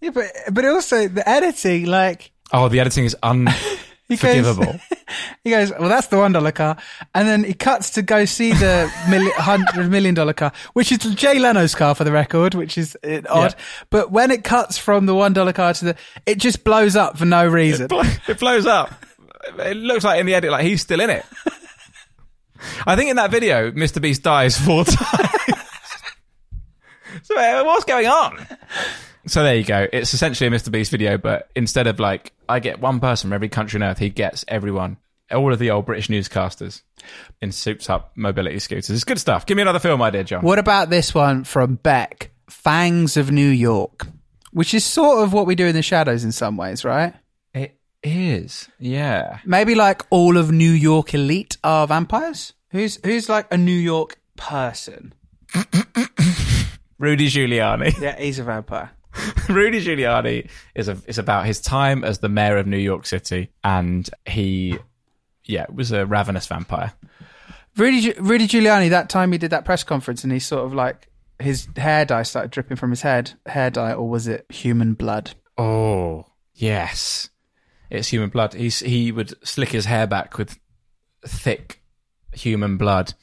Yeah, 0.00 0.10
but 0.10 0.32
but 0.50 0.64
also 0.64 1.08
the 1.08 1.28
editing, 1.28 1.84
like 1.84 2.32
oh, 2.52 2.68
the 2.68 2.80
editing 2.80 3.04
is 3.04 3.14
he 4.10 4.16
goes, 4.16 4.58
he 5.44 5.50
goes, 5.50 5.70
well, 5.78 5.88
that's 5.88 6.08
the 6.08 6.18
one 6.18 6.32
dollar 6.32 6.52
car, 6.52 6.76
and 7.14 7.28
then 7.28 7.44
he 7.44 7.54
cuts 7.54 7.90
to 7.90 8.02
go 8.02 8.24
see 8.24 8.52
the 8.52 8.88
hundred 9.36 9.90
million 9.90 10.14
dollar 10.14 10.32
car, 10.32 10.52
which 10.72 10.92
is 10.92 10.98
Jay 10.98 11.38
Leno's 11.38 11.74
car 11.74 11.94
for 11.94 12.04
the 12.04 12.12
record, 12.12 12.54
which 12.54 12.76
is 12.76 12.96
uh, 13.04 13.20
odd. 13.28 13.52
Yeah. 13.52 13.64
But 13.90 14.10
when 14.10 14.30
it 14.30 14.44
cuts 14.44 14.76
from 14.78 15.06
the 15.06 15.14
one 15.14 15.32
dollar 15.32 15.52
car 15.52 15.72
to 15.74 15.84
the, 15.86 15.96
it 16.26 16.38
just 16.38 16.64
blows 16.64 16.96
up 16.96 17.16
for 17.16 17.24
no 17.24 17.46
reason. 17.46 17.86
It, 17.86 17.88
blow, 17.88 18.02
it 18.28 18.38
blows 18.38 18.66
up. 18.66 18.92
It 19.58 19.76
looks 19.76 20.04
like 20.04 20.20
in 20.20 20.26
the 20.26 20.34
edit, 20.34 20.50
like 20.50 20.64
he's 20.66 20.82
still 20.82 21.00
in 21.00 21.10
it. 21.10 21.24
I 22.86 22.96
think 22.96 23.10
in 23.10 23.16
that 23.16 23.30
video, 23.30 23.70
Mr. 23.70 24.02
Beast 24.02 24.22
dies 24.22 24.58
four 24.58 24.84
times. 24.86 25.54
so 27.22 27.36
uh, 27.36 27.64
what's 27.64 27.84
going 27.84 28.06
on? 28.06 28.46
So 29.26 29.42
there 29.42 29.56
you 29.56 29.64
go. 29.64 29.86
It's 29.92 30.14
essentially 30.14 30.48
a 30.48 30.50
Mr. 30.50 30.70
Beast 30.70 30.90
video, 30.90 31.18
but 31.18 31.50
instead 31.54 31.86
of 31.86 32.00
like 32.00 32.32
I 32.48 32.60
get 32.60 32.80
one 32.80 33.00
person 33.00 33.28
from 33.28 33.34
every 33.34 33.48
country 33.48 33.78
on 33.80 33.88
earth, 33.88 33.98
he 33.98 34.08
gets 34.08 34.44
everyone, 34.48 34.96
all 35.30 35.52
of 35.52 35.58
the 35.58 35.70
old 35.70 35.86
British 35.86 36.08
newscasters 36.08 36.82
in 37.40 37.52
souped 37.52 37.88
up 37.90 38.12
mobility 38.16 38.58
scooters. 38.58 38.90
It's 38.90 39.04
good 39.04 39.18
stuff. 39.18 39.46
Give 39.46 39.56
me 39.56 39.62
another 39.62 39.78
film 39.78 40.00
idea, 40.02 40.24
John. 40.24 40.42
What 40.42 40.58
about 40.58 40.90
this 40.90 41.14
one 41.14 41.44
from 41.44 41.76
Beck, 41.76 42.30
Fangs 42.48 43.16
of 43.16 43.30
New 43.30 43.48
York, 43.48 44.06
which 44.52 44.74
is 44.74 44.84
sort 44.84 45.22
of 45.22 45.32
what 45.32 45.46
we 45.46 45.54
do 45.54 45.66
in 45.66 45.74
the 45.74 45.82
shadows 45.82 46.24
in 46.24 46.32
some 46.32 46.56
ways, 46.56 46.84
right? 46.84 47.14
It 47.52 47.78
is, 48.02 48.68
yeah. 48.78 49.40
Maybe 49.44 49.74
like 49.74 50.02
all 50.08 50.38
of 50.38 50.50
New 50.50 50.70
York 50.70 51.12
elite 51.12 51.58
are 51.62 51.86
vampires. 51.86 52.54
Who's 52.70 52.98
who's 53.04 53.28
like 53.28 53.52
a 53.52 53.58
New 53.58 53.72
York 53.72 54.18
person? 54.36 55.12
Rudy 56.98 57.28
Giuliani. 57.28 57.98
Yeah, 58.00 58.18
he's 58.18 58.38
a 58.38 58.44
vampire. 58.44 58.90
Rudy 59.48 59.84
Giuliani 59.84 60.48
is 60.74 60.88
a, 60.88 60.96
is 61.06 61.18
about 61.18 61.46
his 61.46 61.60
time 61.60 62.04
as 62.04 62.18
the 62.18 62.28
mayor 62.28 62.56
of 62.56 62.66
New 62.66 62.78
York 62.78 63.06
City, 63.06 63.50
and 63.64 64.08
he, 64.26 64.78
yeah, 65.44 65.66
was 65.72 65.92
a 65.92 66.06
ravenous 66.06 66.46
vampire. 66.46 66.92
Rudy 67.76 68.12
Rudy 68.18 68.46
Giuliani. 68.46 68.90
That 68.90 69.08
time 69.08 69.32
he 69.32 69.38
did 69.38 69.50
that 69.50 69.64
press 69.64 69.82
conference, 69.84 70.24
and 70.24 70.32
he 70.32 70.38
sort 70.38 70.64
of 70.64 70.74
like 70.74 71.08
his 71.38 71.68
hair 71.76 72.04
dye 72.04 72.22
started 72.22 72.50
dripping 72.50 72.76
from 72.76 72.90
his 72.90 73.02
head. 73.02 73.32
Hair 73.46 73.70
dye, 73.70 73.92
or 73.92 74.08
was 74.08 74.28
it 74.28 74.46
human 74.50 74.94
blood? 74.94 75.32
Oh, 75.58 76.26
yes, 76.54 77.30
it's 77.90 78.08
human 78.08 78.30
blood. 78.30 78.54
He's 78.54 78.80
he 78.80 79.12
would 79.12 79.34
slick 79.46 79.70
his 79.70 79.84
hair 79.84 80.06
back 80.06 80.38
with 80.38 80.58
thick 81.26 81.82
human 82.32 82.76
blood. 82.76 83.14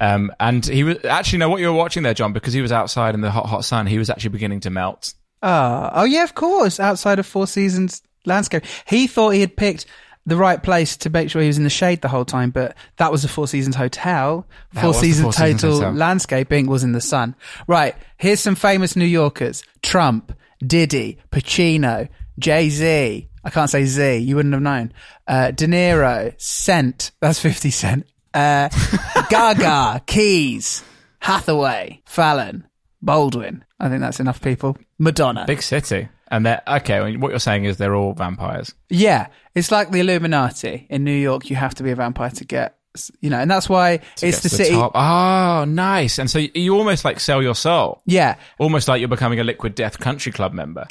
Um, 0.00 0.30
and 0.38 0.64
he 0.64 0.84
was 0.84 1.04
actually 1.04 1.38
know 1.38 1.48
what 1.48 1.60
you 1.60 1.68
were 1.68 1.76
watching 1.76 2.02
there, 2.02 2.14
John, 2.14 2.32
because 2.32 2.52
he 2.52 2.60
was 2.60 2.72
outside 2.72 3.14
in 3.14 3.22
the 3.22 3.30
hot, 3.30 3.46
hot 3.46 3.64
sun. 3.64 3.86
He 3.86 3.98
was 3.98 4.10
actually 4.10 4.30
beginning 4.30 4.60
to 4.60 4.70
melt. 4.70 5.14
Ah, 5.48 5.92
oh 5.94 6.04
yeah, 6.04 6.24
of 6.24 6.34
course. 6.34 6.80
Outside 6.80 7.20
of 7.20 7.26
Four 7.26 7.46
Seasons 7.46 8.02
landscape, 8.24 8.64
he 8.84 9.06
thought 9.06 9.30
he 9.30 9.40
had 9.40 9.56
picked 9.56 9.86
the 10.26 10.36
right 10.36 10.60
place 10.60 10.96
to 10.96 11.08
make 11.08 11.30
sure 11.30 11.40
he 11.40 11.46
was 11.46 11.56
in 11.56 11.62
the 11.62 11.70
shade 11.70 12.02
the 12.02 12.08
whole 12.08 12.24
time, 12.24 12.50
but 12.50 12.76
that 12.96 13.12
was 13.12 13.22
the 13.22 13.28
Four 13.28 13.46
Seasons 13.46 13.76
Hotel. 13.76 14.44
That 14.72 14.82
Four 14.82 14.94
Seasons 14.94 15.22
Four 15.22 15.32
Seasons 15.32 15.62
Total 15.62 15.78
Hotel. 15.78 15.92
landscaping 15.92 16.66
was 16.66 16.82
in 16.82 16.90
the 16.90 17.00
sun. 17.00 17.36
Right. 17.68 17.94
Here's 18.16 18.40
some 18.40 18.56
famous 18.56 18.96
New 18.96 19.04
Yorkers: 19.04 19.62
Trump, 19.82 20.36
Diddy, 20.66 21.18
Pacino, 21.30 22.08
Jay 22.40 22.68
Z. 22.68 23.28
I 23.44 23.50
can't 23.50 23.70
say 23.70 23.84
Z. 23.84 24.16
You 24.16 24.34
wouldn't 24.34 24.52
have 24.54 24.62
known. 24.62 24.92
Uh, 25.28 25.52
De 25.52 25.68
Niro, 25.68 26.34
Cent. 26.40 27.12
That's 27.20 27.38
Fifty 27.38 27.70
Cent. 27.70 28.04
Uh, 28.34 28.68
Gaga, 29.30 30.02
Keys, 30.06 30.82
Hathaway, 31.20 32.02
Fallon, 32.04 32.66
Baldwin. 33.00 33.64
I 33.78 33.88
think 33.88 34.00
that's 34.00 34.18
enough 34.18 34.42
people. 34.42 34.76
Madonna. 34.98 35.44
Big 35.46 35.62
city, 35.62 36.08
and 36.28 36.44
they're 36.46 36.62
okay. 36.66 37.16
What 37.16 37.30
you're 37.30 37.38
saying 37.38 37.64
is 37.64 37.76
they're 37.76 37.94
all 37.94 38.12
vampires. 38.14 38.74
Yeah, 38.88 39.28
it's 39.54 39.70
like 39.70 39.90
the 39.90 40.00
Illuminati 40.00 40.86
in 40.90 41.04
New 41.04 41.12
York. 41.16 41.50
You 41.50 41.56
have 41.56 41.74
to 41.76 41.82
be 41.82 41.90
a 41.90 41.96
vampire 41.96 42.30
to 42.30 42.44
get, 42.44 42.76
you 43.20 43.28
know, 43.30 43.38
and 43.38 43.50
that's 43.50 43.68
why 43.68 43.98
to 44.16 44.26
it's 44.26 44.40
the 44.40 44.48
to 44.48 44.54
city. 44.54 44.70
top. 44.74 44.92
Oh, 44.94 45.64
nice. 45.66 46.18
And 46.18 46.30
so 46.30 46.38
you 46.38 46.76
almost 46.76 47.04
like 47.04 47.20
sell 47.20 47.42
your 47.42 47.54
soul. 47.54 48.00
Yeah, 48.06 48.36
Almost 48.58 48.88
like 48.88 49.00
you're 49.00 49.08
becoming 49.08 49.38
a 49.40 49.44
Liquid 49.44 49.74
Death 49.74 49.98
Country 49.98 50.32
Club 50.32 50.52
member. 50.54 50.86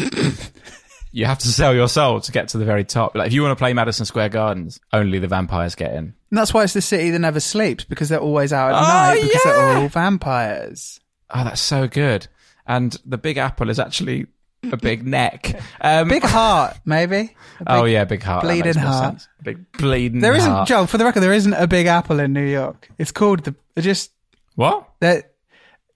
you 1.11 1.25
have 1.25 1.39
to 1.39 1.47
sell 1.47 1.73
your 1.73 1.87
soul 1.87 2.19
to 2.21 2.31
get 2.31 2.49
to 2.49 2.57
the 2.57 2.65
very 2.65 2.83
top. 2.83 3.15
Like 3.15 3.27
if 3.27 3.33
you 3.33 3.41
want 3.41 3.57
to 3.57 3.61
play 3.61 3.73
Madison 3.73 4.05
Square 4.05 4.29
Gardens, 4.29 4.79
only 4.93 5.17
the 5.19 5.27
vampires 5.27 5.73
get 5.75 5.91
in. 5.93 5.97
and 5.97 6.13
that's 6.31 6.53
why 6.53 6.63
it's 6.63 6.73
the 6.73 6.81
city 6.81 7.09
that 7.11 7.19
never 7.19 7.39
sleeps 7.39 7.85
because 7.85 8.09
they're 8.09 8.19
always 8.19 8.51
out 8.53 8.71
at 8.73 8.75
Oh, 8.75 8.81
night 9.15 9.21
because 9.23 9.43
they're 9.43 9.77
all 9.77 9.87
vampires. 9.87 10.99
Oh, 11.33 11.43
that's 11.43 11.61
so 11.61 11.87
good. 11.87 12.27
And 12.67 12.95
the 13.05 13.17
Big 13.17 13.37
Apple 13.37 13.69
is 13.69 13.79
actually 13.79 14.27
a 14.71 14.77
big 14.77 15.05
neck. 15.19 15.59
Um, 15.81 16.07
Big 16.09 16.23
heart, 16.23 16.77
maybe. 16.85 17.35
A 17.61 17.77
oh 17.79 17.85
yeah, 17.85 18.05
big 18.05 18.23
heart. 18.23 18.43
Bleeding 18.43 18.73
heart. 18.73 19.21
sense. 19.21 19.27
Big 19.43 19.71
bleeding. 19.73 20.21
There 20.21 20.35
isn't, 20.35 20.49
heart. 20.51 20.67
Joel. 20.67 20.87
For 20.87 20.97
the 20.97 21.05
record, 21.05 21.19
there 21.21 21.33
isn't 21.33 21.53
a 21.53 21.67
Big 21.67 21.85
Apple 21.85 22.19
in 22.19 22.33
New 22.33 22.45
York. 22.45 22.89
It's 22.97 23.11
called 23.11 23.43
the. 23.43 23.55
Just 23.79 24.11
What? 24.55 24.89
that. 25.01 25.31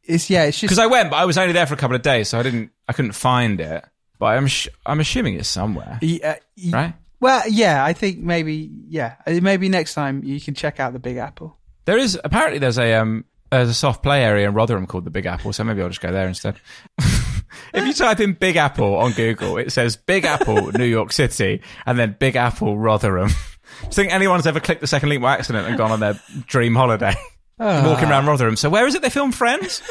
It's 0.04 0.30
yeah. 0.30 0.44
It's 0.46 0.60
just 0.60 0.70
Because 0.70 0.80
I 0.80 0.88
went, 0.88 1.10
but 1.10 1.18
I 1.18 1.26
was 1.26 1.38
only 1.38 1.54
there 1.54 1.66
for 1.66 1.74
a 1.74 1.78
couple 1.78 1.96
of 1.96 2.02
days, 2.02 2.30
so 2.30 2.40
I 2.40 2.44
didn't. 2.44 2.72
I 2.88 2.94
couldn't 2.94 3.12
find 3.14 3.60
it. 3.62 3.86
but 4.20 4.26
I'm 4.38 4.48
sh- 4.48 4.68
I'm 4.86 5.00
assuming 5.00 5.36
it's 5.36 5.48
somewhere, 5.50 5.98
Yeah, 6.02 6.38
y- 6.58 6.72
right? 6.72 6.94
Well, 7.22 7.44
yeah, 7.50 7.84
I 7.84 7.94
think 7.94 8.20
maybe, 8.20 8.70
yeah, 8.88 9.16
Uh, 9.28 9.40
maybe 9.42 9.68
next 9.70 9.94
time 9.94 10.24
you 10.24 10.40
can 10.40 10.54
check 10.56 10.80
out 10.80 10.94
the 10.94 11.00
Big 11.00 11.18
Apple. 11.18 11.58
There 11.86 11.98
is 11.98 12.18
apparently 12.24 12.60
there's 12.60 12.78
a 12.80 12.94
um 12.96 13.26
Uh, 13.52 13.58
there's 13.58 13.70
a 13.70 13.74
soft 13.74 14.04
play 14.04 14.24
area 14.24 14.48
in 14.48 14.54
Rotherham 14.54 14.86
called 14.86 15.06
the 15.06 15.10
Big 15.10 15.26
Apple, 15.26 15.54
so 15.54 15.64
maybe 15.64 15.82
I'll 15.82 15.90
just 15.90 16.02
go 16.02 16.12
there 16.12 16.28
instead. 16.28 16.60
if 17.00 17.86
you 17.88 17.94
type 17.94 18.20
in 18.20 18.34
Big 18.34 18.58
Apple 18.58 18.96
on 18.96 19.12
Google, 19.14 19.58
it 19.58 19.72
says 19.72 19.96
Big 19.98 20.24
Apple 20.24 20.72
New 20.72 20.86
York 20.86 21.12
City 21.12 21.62
and 21.86 21.98
then 21.98 22.16
Big 22.20 22.36
Apple 22.36 22.78
Rotherham. 22.78 23.30
Do 23.82 23.86
you 23.86 23.92
think 23.92 24.14
anyone's 24.14 24.46
ever 24.46 24.60
clicked 24.60 24.82
the 24.82 24.88
second 24.88 25.10
link 25.10 25.22
by 25.22 25.34
accident 25.34 25.68
and 25.68 25.78
gone 25.78 25.92
on 25.92 26.00
their 26.00 26.20
dream 26.46 26.76
holiday? 26.76 27.14
Ah. 27.62 27.84
Walking 27.86 28.08
around 28.08 28.26
Rotherham. 28.26 28.56
So 28.56 28.70
where 28.70 28.88
is 28.88 28.96
it 28.96 29.02
they 29.02 29.10
film 29.10 29.34
Friends? 29.34 29.82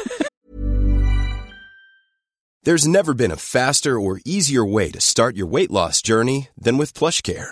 There's 2.63 2.87
never 2.87 3.13
been 3.13 3.29
a 3.29 3.35
faster 3.35 3.99
or 3.99 4.19
easier 4.25 4.65
way 4.65 4.89
to 4.89 4.99
start 4.99 5.37
your 5.37 5.45
weight 5.45 5.69
loss 5.69 6.01
journey 6.01 6.47
than 6.57 6.79
with 6.79 6.95
PlushCare. 6.95 7.51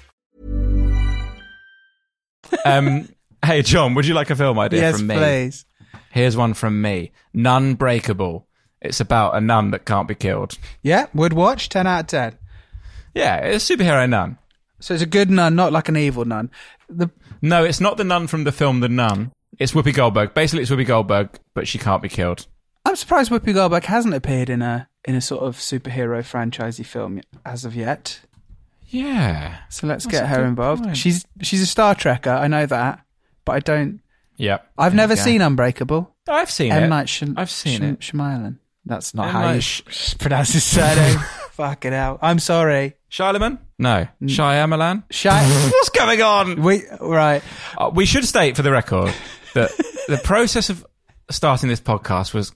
Um, 2.65 3.09
hey 3.45 3.61
John, 3.61 3.93
would 3.95 4.05
you 4.05 4.13
like 4.13 4.29
a 4.29 4.35
film 4.35 4.59
idea 4.59 4.81
yes, 4.81 4.97
from 4.97 5.07
me? 5.07 5.15
please. 5.15 5.65
Here's 6.11 6.35
one 6.35 6.53
from 6.53 6.81
me. 6.81 7.11
Nun 7.33 7.75
Breakable. 7.75 8.47
It's 8.81 8.99
about 8.99 9.35
a 9.35 9.41
nun 9.41 9.71
that 9.71 9.85
can't 9.85 10.07
be 10.07 10.15
killed. 10.15 10.57
Yeah, 10.81 11.07
would 11.13 11.33
watch 11.33 11.69
10 11.69 11.87
out 11.87 12.01
of 12.01 12.07
10. 12.07 12.37
Yeah, 13.13 13.37
it's 13.37 13.69
a 13.69 13.73
superhero 13.77 14.09
nun. 14.09 14.37
So 14.79 14.93
it's 14.93 15.03
a 15.03 15.07
good 15.07 15.29
nun, 15.29 15.55
not 15.55 15.71
like 15.71 15.89
an 15.89 15.97
evil 15.97 16.25
nun. 16.25 16.49
The 16.89 17.09
No, 17.41 17.63
it's 17.63 17.79
not 17.79 17.97
the 17.97 18.03
nun 18.03 18.27
from 18.27 18.43
the 18.43 18.51
film 18.51 18.79
The 18.79 18.89
Nun. 18.89 19.31
It's 19.59 19.73
Whoopi 19.73 19.93
Goldberg. 19.93 20.33
Basically, 20.33 20.63
it's 20.63 20.71
Whoopi 20.71 20.85
Goldberg, 20.85 21.29
but 21.53 21.67
she 21.67 21.77
can't 21.77 22.01
be 22.01 22.09
killed. 22.09 22.47
I'm 22.83 22.95
surprised 22.95 23.31
Whoopi 23.31 23.53
Goldberg 23.53 23.85
hasn't 23.85 24.15
appeared 24.15 24.49
in 24.49 24.61
a 24.61 24.89
in 25.05 25.15
a 25.15 25.21
sort 25.21 25.43
of 25.43 25.57
superhero 25.57 26.19
franchisey 26.19 26.85
film 26.85 27.21
as 27.45 27.63
of 27.63 27.75
yet. 27.75 28.21
Yeah. 28.91 29.57
So 29.69 29.87
let's 29.87 30.05
That's 30.05 30.19
get 30.19 30.27
her 30.27 30.43
involved. 30.45 30.83
point. 30.83 30.97
She's 30.97 31.25
she's 31.41 31.61
a 31.61 31.65
Star 31.65 31.95
Trekker, 31.95 32.37
I 32.39 32.47
know 32.47 32.65
that, 32.65 33.03
but 33.45 33.53
I 33.53 33.59
don't. 33.59 34.01
Yep. 34.37 34.71
I've 34.77 34.93
never 34.95 35.15
seen 35.15 35.41
Unbreakable. 35.41 36.13
I've 36.27 36.49
seen 36.51 36.71
M 36.71 36.83
it. 36.83 36.87
Night 36.87 37.21
I've 37.37 37.49
seen 37.49 37.81
Shyam- 37.81 37.93
it. 37.93 37.99
Shyamalan. 37.99 38.57
That's 38.85 39.13
not 39.13 39.27
M. 39.27 39.33
how 39.33 39.41
Night 39.41 39.55
you 39.55 39.61
Sh- 39.61 40.15
pronounce 40.19 40.53
his 40.53 40.63
surname. 40.63 41.19
Fuck 41.51 41.85
it 41.85 41.93
out. 41.93 42.19
I'm 42.21 42.39
sorry. 42.39 42.95
Shyamalan? 43.11 43.59
No. 43.77 44.07
Shyamalan? 44.23 45.03
Shy. 45.11 45.43
What's 45.71 45.89
going 45.89 46.21
on? 46.21 46.61
we 46.63 46.83
right. 46.99 47.43
Uh, 47.77 47.91
we 47.93 48.05
should 48.05 48.25
state 48.25 48.55
for 48.55 48.61
the 48.63 48.71
record 48.71 49.13
that 49.53 49.69
the 50.07 50.19
process 50.23 50.69
of 50.69 50.85
starting 51.29 51.69
this 51.69 51.81
podcast 51.81 52.33
was 52.33 52.51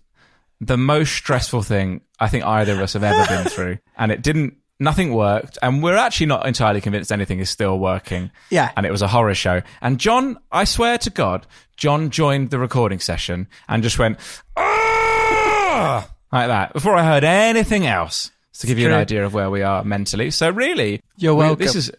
the 0.62 0.78
most 0.78 1.14
stressful 1.14 1.62
thing 1.62 2.02
I 2.20 2.30
think 2.30 2.46
either 2.46 2.74
of 2.74 2.80
us 2.80 2.94
have 2.94 3.04
ever 3.04 3.26
been 3.28 3.46
through. 3.52 3.78
And 3.98 4.12
it 4.12 4.22
didn't, 4.24 4.56
nothing 4.80 5.14
worked. 5.14 5.58
And 5.62 5.82
we're 5.84 5.96
actually 5.98 6.28
not 6.28 6.46
entirely 6.48 6.82
convinced 6.82 7.12
anything 7.12 7.40
is 7.40 7.50
still 7.50 7.80
working. 7.80 8.32
Yeah. 8.50 8.72
And 8.76 8.86
it 8.86 8.92
was 8.92 9.02
a 9.02 9.08
horror 9.08 9.34
show. 9.36 9.62
And 9.82 10.00
John, 10.00 10.38
I 10.52 10.64
swear 10.66 10.98
to 11.00 11.10
God, 11.10 11.48
John 11.78 12.10
joined 12.10 12.50
the 12.50 12.60
recording 12.60 13.00
session 13.00 13.48
and 13.68 13.84
just 13.84 14.00
went, 14.00 14.18
"Ah!" 14.58 16.10
like 16.32 16.48
that 16.48 16.74
before 16.74 16.96
I 16.96 17.04
heard 17.04 17.24
anything 17.24 17.86
else 17.86 18.32
to 18.60 18.68
give 18.68 18.80
you 18.80 18.88
an 18.88 18.94
idea 18.94 19.26
of 19.26 19.34
where 19.34 19.50
we 19.50 19.62
are 19.62 19.84
mentally. 19.84 20.32
So 20.32 20.50
really, 20.50 21.02
You're 21.18 21.34
we- 21.34 21.40
welcome. 21.40 21.66
This 21.66 21.76
is, 21.76 21.92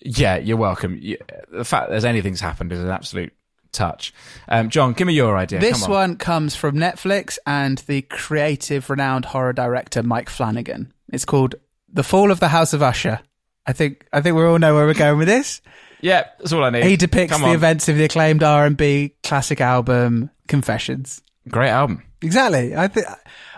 yeah, 0.00 0.36
you're 0.36 0.56
welcome. 0.56 1.00
The 1.00 1.64
fact 1.64 1.86
that 1.86 1.90
there's 1.90 2.04
anything's 2.04 2.40
happened 2.40 2.72
is 2.72 2.78
an 2.80 2.88
absolute 2.90 3.32
touch. 3.72 4.14
Um, 4.48 4.70
John, 4.70 4.92
give 4.92 5.06
me 5.08 5.14
your 5.14 5.36
idea. 5.36 5.58
This 5.58 5.82
Come 5.82 5.90
on. 5.92 5.98
one 5.98 6.16
comes 6.16 6.54
from 6.54 6.76
Netflix 6.76 7.38
and 7.46 7.78
the 7.88 8.02
creative, 8.02 8.88
renowned 8.88 9.24
horror 9.24 9.52
director 9.52 10.02
Mike 10.04 10.30
Flanagan. 10.30 10.92
It's 11.12 11.24
called 11.24 11.56
"The 11.94 12.02
Fall 12.02 12.30
of 12.30 12.40
the 12.40 12.48
House 12.48 12.74
of 12.74 12.82
Usher." 12.82 13.20
I 13.66 13.72
think 13.72 14.06
I 14.12 14.20
think 14.20 14.36
we 14.36 14.44
all 14.44 14.58
know 14.58 14.74
where 14.74 14.84
we're 14.86 14.94
going 14.94 15.18
with 15.18 15.28
this. 15.28 15.62
Yeah, 16.00 16.24
that's 16.38 16.52
all 16.52 16.62
I 16.62 16.70
need. 16.70 16.84
He 16.84 16.96
depicts 16.96 17.38
the 17.38 17.52
events 17.52 17.88
of 17.88 17.96
the 17.96 18.04
acclaimed 18.04 18.42
R 18.42 18.66
and 18.66 18.76
B 18.76 19.14
classic 19.22 19.62
album 19.62 20.30
Confessions. 20.48 21.22
Great 21.48 21.70
album. 21.70 22.02
Exactly. 22.20 22.76
I 22.76 22.88
think 22.88 23.06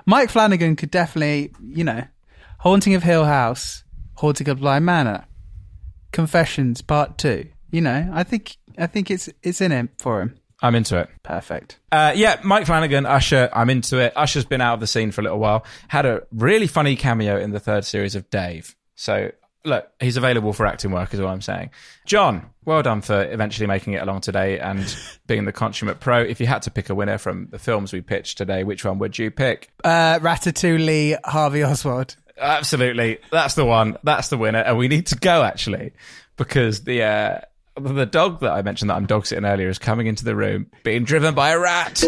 Mike 0.07 0.31
Flanagan 0.31 0.77
could 0.77 0.90
definitely, 0.90 1.53
you 1.61 1.83
know, 1.83 2.05
Haunting 2.59 2.94
of 2.94 3.03
Hill 3.03 3.25
House, 3.25 3.83
Haunting 4.14 4.49
of 4.49 4.61
Bly 4.61 4.79
Manor, 4.79 5.25
Confessions 6.12 6.83
Part 6.83 7.18
Two. 7.18 7.49
You 7.70 7.81
know, 7.81 8.11
I 8.12 8.22
think 8.22 8.57
I 8.79 8.87
think 8.87 9.11
it's 9.11 9.29
it's 9.42 9.61
in 9.61 9.72
him 9.72 9.90
for 9.99 10.22
him. 10.22 10.38
I'm 10.62 10.74
into 10.74 10.98
it. 10.98 11.08
Perfect. 11.22 11.78
Uh, 11.92 12.12
yeah, 12.16 12.40
Mike 12.42 12.66
Flanagan, 12.66 13.04
Usher, 13.04 13.50
I'm 13.52 13.68
into 13.68 13.98
it. 13.98 14.12
Usher's 14.16 14.44
been 14.44 14.60
out 14.60 14.74
of 14.74 14.80
the 14.80 14.86
scene 14.86 15.10
for 15.10 15.20
a 15.20 15.24
little 15.24 15.38
while. 15.38 15.64
Had 15.88 16.06
a 16.06 16.22
really 16.32 16.66
funny 16.66 16.96
cameo 16.96 17.38
in 17.38 17.50
the 17.50 17.60
third 17.60 17.84
series 17.84 18.14
of 18.14 18.30
Dave. 18.30 18.74
So, 18.94 19.32
look, 19.64 19.86
he's 20.00 20.16
available 20.16 20.54
for 20.54 20.64
acting 20.64 20.92
work, 20.92 21.12
is 21.12 21.20
what 21.20 21.28
I'm 21.28 21.42
saying. 21.42 21.70
John, 22.06 22.50
well 22.64 22.82
done 22.82 23.02
for 23.02 23.22
eventually 23.30 23.66
making 23.66 23.92
it 23.92 24.02
along 24.02 24.22
today 24.22 24.58
and 24.58 24.96
being 25.26 25.44
the 25.44 25.52
consummate 25.52 26.00
pro. 26.00 26.22
If 26.22 26.40
you 26.40 26.46
had 26.46 26.62
to 26.62 26.70
pick 26.70 26.88
a 26.88 26.94
winner 26.94 27.18
from 27.18 27.48
the 27.50 27.58
films 27.58 27.92
we 27.92 28.00
pitched 28.00 28.38
today, 28.38 28.64
which 28.64 28.84
one 28.84 28.98
would 28.98 29.18
you 29.18 29.30
pick? 29.30 29.70
Uh, 29.84 30.18
Ratatouille, 30.20 31.18
Harvey 31.22 31.64
Oswald. 31.64 32.16
Absolutely. 32.38 33.18
That's 33.30 33.54
the 33.54 33.64
one. 33.64 33.98
That's 34.04 34.28
the 34.28 34.38
winner. 34.38 34.60
And 34.60 34.78
we 34.78 34.88
need 34.88 35.06
to 35.08 35.16
go, 35.16 35.42
actually, 35.42 35.92
because 36.36 36.84
the. 36.84 37.02
Uh, 37.02 37.40
the 37.78 38.06
dog 38.06 38.40
that 38.40 38.52
I 38.52 38.62
mentioned 38.62 38.90
that 38.90 38.94
I'm 38.96 39.06
dog 39.06 39.26
sitting 39.26 39.44
earlier 39.44 39.68
is 39.68 39.78
coming 39.78 40.06
into 40.06 40.24
the 40.24 40.34
room, 40.36 40.66
being 40.84 41.04
driven 41.04 41.34
by 41.34 41.50
a 41.50 41.58
rat. 41.58 42.02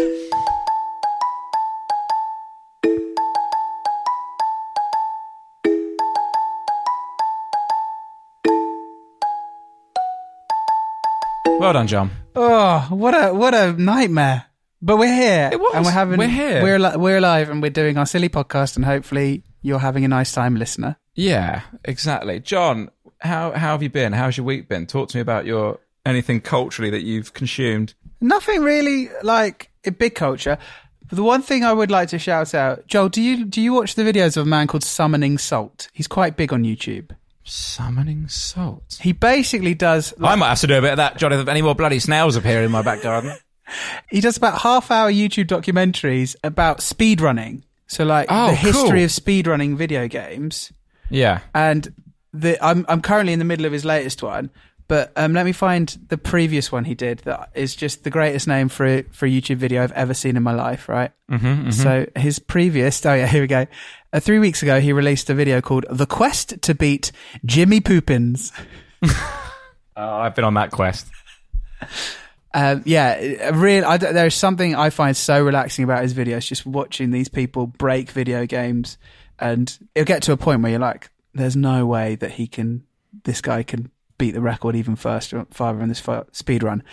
Well 11.59 11.73
done, 11.73 11.87
John. 11.87 12.11
Oh, 12.35 12.87
what 12.89 13.13
a 13.13 13.33
what 13.33 13.53
a 13.53 13.73
nightmare! 13.73 14.45
But 14.81 14.97
we're 14.97 15.13
here, 15.13 15.49
It 15.51 15.59
was. 15.59 15.73
and 15.75 15.83
we're 15.85 15.91
having 15.91 16.17
We're 16.17 16.29
here. 16.29 16.63
We're 16.63 16.79
li- 16.79 16.95
we're 16.95 17.17
alive, 17.17 17.49
and 17.49 17.61
we're 17.61 17.69
doing 17.71 17.97
our 17.97 18.05
silly 18.05 18.29
podcast, 18.29 18.77
and 18.77 18.85
hopefully 18.85 19.43
you're 19.61 19.79
having 19.79 20.05
a 20.05 20.07
nice 20.07 20.31
time, 20.31 20.55
listener. 20.55 20.97
Yeah, 21.15 21.63
exactly. 21.83 22.39
John, 22.39 22.89
how 23.19 23.51
how 23.51 23.71
have 23.73 23.83
you 23.83 23.89
been? 23.89 24.13
How's 24.13 24.37
your 24.37 24.45
week 24.45 24.67
been? 24.67 24.85
Talk 24.85 25.09
to 25.09 25.17
me 25.17 25.21
about 25.21 25.45
your 25.45 25.79
anything 26.05 26.41
culturally 26.41 26.89
that 26.91 27.01
you've 27.01 27.33
consumed. 27.33 27.93
Nothing 28.21 28.61
really 28.61 29.09
like 29.23 29.69
in 29.83 29.93
big 29.93 30.15
culture. 30.15 30.57
But 31.07 31.15
the 31.15 31.23
one 31.23 31.41
thing 31.41 31.63
I 31.63 31.73
would 31.73 31.89
like 31.89 32.09
to 32.09 32.19
shout 32.19 32.53
out, 32.53 32.85
Joel, 32.87 33.09
do 33.09 33.21
you 33.21 33.45
do 33.45 33.61
you 33.61 33.73
watch 33.73 33.95
the 33.95 34.03
videos 34.03 34.37
of 34.37 34.45
a 34.45 34.49
man 34.49 34.67
called 34.67 34.83
Summoning 34.83 35.37
Salt? 35.37 35.89
He's 35.93 36.07
quite 36.07 36.37
big 36.37 36.53
on 36.53 36.63
YouTube. 36.63 37.11
Summoning 37.43 38.27
salt. 38.27 38.99
He 39.01 39.11
basically 39.11 39.73
does. 39.73 40.13
I 40.21 40.35
might 40.35 40.49
have 40.49 40.59
to 40.59 40.67
do 40.67 40.77
a 40.77 40.81
bit 40.81 40.91
of 40.91 40.97
that, 40.97 41.17
Johnny. 41.17 41.35
If 41.35 41.47
any 41.47 41.63
more 41.63 41.73
bloody 41.73 41.97
snails 41.99 42.35
appear 42.35 42.61
in 42.63 42.71
my 42.71 42.81
back 42.81 43.01
garden. 43.01 43.33
He 44.09 44.19
does 44.19 44.35
about 44.35 44.61
half 44.61 44.89
hour 44.89 45.11
YouTube 45.11 45.45
documentaries 45.45 46.35
about 46.43 46.79
speedrunning. 46.79 47.61
So 47.85 48.03
like 48.03 48.25
Oh, 48.27 48.47
the 48.47 48.55
history 48.55 48.81
cool. 48.89 49.03
of 49.03 49.11
speedrunning 49.11 49.77
video 49.77 50.07
games. 50.07 50.73
Yeah. 51.11 51.41
And 51.53 51.93
the 52.33 52.57
I'm 52.63 52.85
I'm 52.87 53.01
currently 53.01 53.33
in 53.33 53.39
the 53.39 53.45
middle 53.45 53.65
of 53.65 53.71
his 53.71 53.85
latest 53.85 54.21
one, 54.23 54.49
but 54.87 55.11
um, 55.15 55.33
let 55.33 55.45
me 55.45 55.51
find 55.51 55.97
the 56.09 56.17
previous 56.17 56.71
one 56.71 56.85
he 56.85 56.95
did 56.95 57.19
that 57.19 57.49
is 57.53 57.75
just 57.75 58.03
the 58.03 58.09
greatest 58.09 58.47
name 58.47 58.69
for 58.69 58.85
a, 58.85 59.01
for 59.11 59.25
a 59.25 59.29
YouTube 59.29 59.57
video 59.57 59.83
I've 59.83 59.91
ever 59.91 60.13
seen 60.13 60.35
in 60.37 60.43
my 60.43 60.53
life. 60.53 60.87
Right. 60.89 61.11
Mm-hmm, 61.31 61.71
So 61.71 62.05
his 62.15 62.39
previous 62.39 63.05
oh 63.05 63.13
yeah 63.13 63.27
here 63.27 63.41
we 63.41 63.47
go. 63.47 63.65
Uh, 64.11 64.19
three 64.19 64.39
weeks 64.39 64.63
ago 64.63 64.79
he 64.79 64.91
released 64.93 65.29
a 65.29 65.33
video 65.33 65.61
called 65.61 65.85
"The 65.89 66.05
Quest 66.05 66.61
to 66.61 66.75
Beat 66.75 67.11
Jimmy 67.45 67.79
Poopins." 67.81 68.51
Oh, 69.03 69.09
I've 69.95 70.35
been 70.35 70.45
on 70.45 70.55
that 70.55 70.71
quest. 70.71 71.07
Um, 72.53 72.81
yeah, 72.85 73.51
real. 73.53 73.85
I, 73.85 73.97
there's 73.97 74.33
something 74.35 74.75
I 74.75 74.89
find 74.89 75.15
so 75.15 75.43
relaxing 75.43 75.83
about 75.83 76.01
his 76.01 76.13
videos, 76.15 76.47
just 76.47 76.65
watching 76.65 77.11
these 77.11 77.29
people 77.29 77.67
break 77.67 78.09
video 78.09 78.45
games, 78.47 78.97
and 79.37 79.77
it'll 79.93 80.05
get 80.07 80.23
to 80.23 80.31
a 80.31 80.37
point 80.37 80.63
where 80.63 80.71
you're 80.71 80.79
like, 80.79 81.11
"There's 81.39 81.55
no 81.55 81.85
way 81.85 82.15
that 82.15 82.31
he 82.31 82.47
can, 82.47 82.83
this 83.23 83.41
guy 83.41 83.63
can 83.63 83.89
beat 84.17 84.31
the 84.31 84.41
record 84.41 84.75
even 84.75 84.95
first, 84.95 85.33
farther 85.51 85.81
in 85.81 85.89
this 85.89 86.03
speed 86.31 86.63
run." 86.63 86.83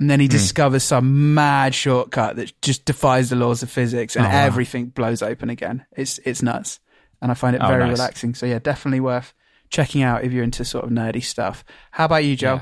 And 0.00 0.10
then 0.10 0.18
he 0.20 0.26
discovers 0.28 0.82
some 0.82 1.34
mad 1.34 1.72
shortcut 1.74 2.36
that 2.36 2.52
just 2.62 2.84
defies 2.84 3.30
the 3.30 3.36
laws 3.36 3.62
of 3.62 3.70
physics, 3.70 4.16
and 4.16 4.26
Oh, 4.26 4.28
wow. 4.28 4.44
everything 4.44 4.86
blows 4.86 5.22
open 5.22 5.50
again. 5.50 5.86
It's 5.96 6.18
it's 6.24 6.42
nuts, 6.42 6.80
and 7.22 7.30
I 7.30 7.34
find 7.34 7.54
it 7.56 7.62
Oh, 7.62 7.68
very 7.68 7.84
nice. 7.84 7.92
relaxing. 7.98 8.34
So 8.34 8.44
yeah, 8.46 8.58
definitely 8.58 9.00
worth 9.00 9.32
checking 9.70 10.02
out 10.02 10.24
if 10.24 10.32
you're 10.32 10.44
into 10.44 10.64
sort 10.64 10.84
of 10.84 10.90
nerdy 10.90 11.22
stuff. 11.22 11.64
How 11.92 12.04
about 12.06 12.24
you, 12.24 12.36
Joe? 12.36 12.60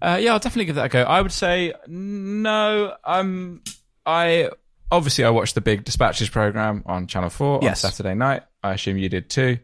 Yeah. 0.00 0.14
Uh, 0.14 0.16
yeah, 0.16 0.32
I'll 0.32 0.38
definitely 0.38 0.66
give 0.66 0.76
that 0.76 0.86
a 0.86 0.88
go. 0.88 1.02
I 1.02 1.20
would 1.20 1.32
say 1.32 1.74
no. 1.88 2.94
I'm 3.04 3.60
I 4.06 4.50
obviously 4.92 5.24
I 5.24 5.30
watched 5.30 5.56
the 5.56 5.60
big 5.60 5.84
Dispatches 5.84 6.28
program 6.28 6.82
on 6.86 7.08
Channel 7.08 7.30
Four 7.30 7.60
Yes. 7.62 7.84
on 7.84 7.90
Saturday 7.90 8.14
night. 8.14 8.44
I 8.62 8.74
assume 8.74 8.96
you 8.96 9.08
did 9.08 9.28
too. 9.28 9.58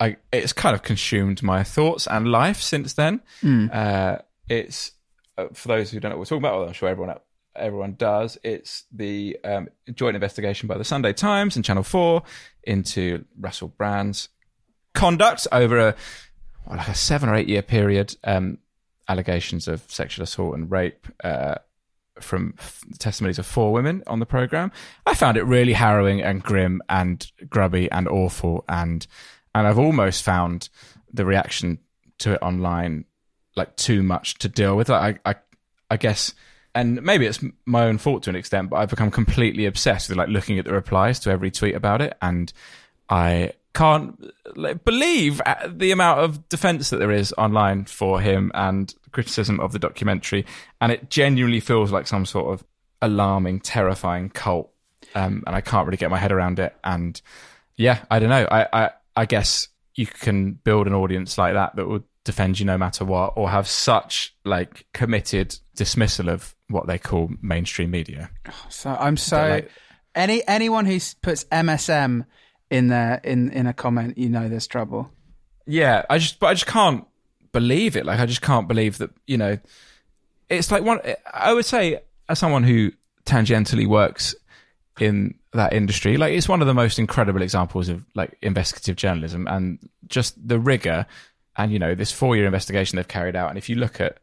I 0.00 0.16
it's 0.32 0.52
kind 0.52 0.74
of 0.74 0.82
consumed 0.82 1.42
my 1.42 1.62
thoughts 1.62 2.06
and 2.06 2.28
life 2.28 2.60
since 2.60 2.92
then. 2.94 3.20
Uh, 3.72 4.18
it's 4.48 4.92
uh, 5.38 5.46
for 5.52 5.68
those 5.68 5.90
who 5.90 6.00
don't 6.00 6.10
know 6.10 6.16
what 6.16 6.20
we're 6.20 6.36
talking 6.36 6.38
about. 6.42 6.58
Well, 6.58 6.68
I'm 6.68 6.74
sure 6.74 6.88
everyone 6.88 7.16
everyone 7.54 7.94
does. 7.94 8.36
It's 8.42 8.84
the 8.92 9.38
um, 9.44 9.68
joint 9.94 10.14
investigation 10.14 10.66
by 10.66 10.76
the 10.76 10.84
Sunday 10.84 11.12
Times 11.12 11.56
and 11.56 11.64
Channel 11.64 11.82
Four 11.82 12.22
into 12.62 13.24
Russell 13.38 13.68
Brand's 13.68 14.28
conduct 14.94 15.46
over 15.52 15.78
a 15.78 15.94
well, 16.66 16.76
like 16.78 16.88
a 16.88 16.94
seven 16.94 17.28
or 17.28 17.34
eight 17.34 17.48
year 17.48 17.62
period. 17.62 18.16
Um, 18.24 18.58
allegations 19.08 19.68
of 19.68 19.82
sexual 19.88 20.24
assault 20.24 20.54
and 20.56 20.68
rape 20.68 21.06
uh, 21.22 21.54
from 22.20 22.54
f- 22.58 22.82
testimonies 22.98 23.38
of 23.38 23.46
four 23.46 23.72
women 23.72 24.02
on 24.08 24.18
the 24.18 24.26
program. 24.26 24.72
I 25.06 25.14
found 25.14 25.36
it 25.36 25.44
really 25.44 25.74
harrowing 25.74 26.20
and 26.22 26.42
grim 26.42 26.82
and 26.88 27.24
grubby 27.48 27.90
and 27.92 28.08
awful, 28.08 28.64
and 28.68 29.06
and 29.56 29.66
I've 29.66 29.78
almost 29.78 30.22
found 30.22 30.68
the 31.10 31.24
reaction 31.24 31.78
to 32.18 32.34
it 32.34 32.42
online 32.42 33.06
like 33.56 33.74
too 33.76 34.02
much 34.02 34.34
to 34.34 34.50
deal 34.50 34.76
with. 34.76 34.90
Like, 34.90 35.20
I, 35.24 35.30
I, 35.30 35.34
I 35.92 35.96
guess. 35.96 36.34
And 36.74 37.02
maybe 37.02 37.24
it's 37.24 37.42
my 37.64 37.84
own 37.84 37.96
fault 37.96 38.24
to 38.24 38.30
an 38.30 38.36
extent, 38.36 38.68
but 38.68 38.76
I've 38.76 38.90
become 38.90 39.10
completely 39.10 39.64
obsessed 39.64 40.10
with 40.10 40.18
like 40.18 40.28
looking 40.28 40.58
at 40.58 40.66
the 40.66 40.74
replies 40.74 41.18
to 41.20 41.30
every 41.30 41.50
tweet 41.50 41.74
about 41.74 42.02
it, 42.02 42.18
and 42.20 42.52
I 43.08 43.52
can't 43.72 44.22
believe 44.84 45.40
uh, 45.46 45.68
the 45.68 45.90
amount 45.90 46.20
of 46.20 46.46
defense 46.50 46.90
that 46.90 46.98
there 46.98 47.10
is 47.10 47.32
online 47.38 47.86
for 47.86 48.20
him 48.20 48.52
and 48.54 48.94
criticism 49.12 49.58
of 49.58 49.72
the 49.72 49.78
documentary. 49.78 50.44
And 50.82 50.92
it 50.92 51.08
genuinely 51.08 51.60
feels 51.60 51.92
like 51.92 52.06
some 52.06 52.26
sort 52.26 52.52
of 52.52 52.62
alarming, 53.00 53.60
terrifying 53.60 54.28
cult. 54.28 54.70
Um, 55.14 55.44
and 55.46 55.56
I 55.56 55.62
can't 55.62 55.86
really 55.86 55.96
get 55.96 56.10
my 56.10 56.18
head 56.18 56.32
around 56.32 56.58
it. 56.58 56.76
And 56.84 57.20
yeah, 57.76 58.04
I 58.10 58.18
don't 58.18 58.30
know. 58.30 58.46
I, 58.50 58.66
I, 58.72 58.90
I 59.16 59.26
guess 59.26 59.68
you 59.94 60.06
can 60.06 60.52
build 60.52 60.86
an 60.86 60.92
audience 60.94 61.38
like 61.38 61.54
that 61.54 61.76
that 61.76 61.88
would 61.88 62.04
defend 62.24 62.58
you 62.60 62.66
no 62.66 62.76
matter 62.76 63.04
what, 63.04 63.32
or 63.36 63.48
have 63.50 63.66
such 63.66 64.34
like 64.44 64.86
committed 64.92 65.58
dismissal 65.74 66.28
of 66.28 66.54
what 66.68 66.86
they 66.86 66.98
call 66.98 67.30
mainstream 67.40 67.90
media. 67.90 68.30
Oh, 68.48 68.66
so 68.68 68.96
I'm 68.98 69.16
so 69.16 69.48
like- 69.48 69.70
any 70.14 70.46
anyone 70.48 70.86
who 70.86 70.98
puts 71.22 71.44
MSM 71.44 72.24
in 72.70 72.88
there 72.88 73.20
in 73.22 73.50
in 73.50 73.66
a 73.66 73.72
comment, 73.72 74.18
you 74.18 74.28
know 74.28 74.48
there's 74.48 74.66
trouble. 74.66 75.10
Yeah, 75.66 76.04
I 76.08 76.18
just, 76.18 76.38
but 76.38 76.46
I 76.46 76.54
just 76.54 76.66
can't 76.66 77.04
believe 77.52 77.96
it. 77.96 78.06
Like, 78.06 78.20
I 78.20 78.26
just 78.26 78.40
can't 78.42 78.68
believe 78.68 78.98
that, 78.98 79.10
you 79.26 79.36
know, 79.36 79.58
it's 80.48 80.70
like 80.70 80.84
one, 80.84 81.00
I 81.32 81.52
would 81.52 81.64
say, 81.64 82.00
as 82.28 82.38
someone 82.38 82.62
who 82.62 82.92
tangentially 83.24 83.86
works 83.86 84.34
in 85.00 85.34
that 85.52 85.72
industry, 85.72 86.16
like, 86.16 86.32
it's 86.32 86.48
one 86.48 86.60
of 86.60 86.66
the 86.66 86.74
most 86.74 86.98
incredible 86.98 87.42
examples 87.42 87.88
of, 87.88 88.04
like, 88.14 88.36
investigative 88.42 88.96
journalism 88.96 89.46
and 89.48 89.78
just 90.06 90.34
the 90.48 90.58
rigor 90.58 91.06
and, 91.56 91.72
you 91.72 91.78
know, 91.78 91.94
this 91.94 92.12
four 92.12 92.36
year 92.36 92.46
investigation 92.46 92.96
they've 92.96 93.08
carried 93.08 93.36
out. 93.36 93.48
And 93.48 93.58
if 93.58 93.68
you 93.68 93.76
look 93.76 94.00
at 94.00 94.18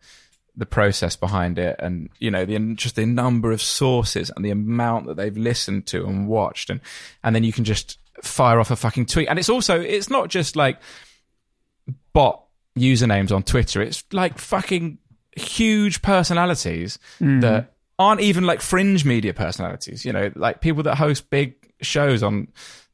the 0.56 0.66
process 0.66 1.16
behind 1.16 1.58
it 1.58 1.76
and, 1.80 2.10
you 2.20 2.30
know, 2.30 2.46
the, 2.46 2.76
just 2.76 2.96
the 2.96 3.06
number 3.06 3.52
of 3.52 3.62
sources 3.62 4.32
and 4.36 4.46
the 4.46 4.52
amount 4.52 5.08
that 5.08 5.18
they've 5.18 5.38
listened 5.38 5.88
to 5.88 6.06
and 6.06 6.28
watched 6.28 6.70
and, 6.70 6.80
and 7.24 7.36
then 7.36 7.44
you 7.44 7.52
can 7.52 7.64
just 7.64 7.98
fire 8.22 8.60
off 8.60 8.70
a 8.70 8.76
fucking 8.76 9.08
tweet. 9.08 9.28
And 9.28 9.40
it's 9.40 9.50
also, 9.50 9.80
it's 9.80 10.10
not 10.10 10.30
just 10.30 10.56
like, 10.56 10.80
bot 12.14 12.46
usernames 12.78 13.32
on 13.32 13.44
Twitter. 13.44 13.82
It's 13.82 14.04
like 14.12 14.38
fucking 14.38 15.00
huge 15.36 16.04
personalities 16.04 17.00
mm. 17.20 17.42
that 17.42 17.74
aren't 18.00 18.22
even 18.22 18.46
like 18.46 18.62
fringe 18.62 19.06
media 19.06 19.34
personalities. 19.34 20.06
You 20.06 20.14
know, 20.14 20.32
like 20.36 20.62
people 20.62 20.84
that 20.84 20.96
host 20.96 21.30
big 21.30 21.56
shows 21.82 22.24
on 22.24 22.48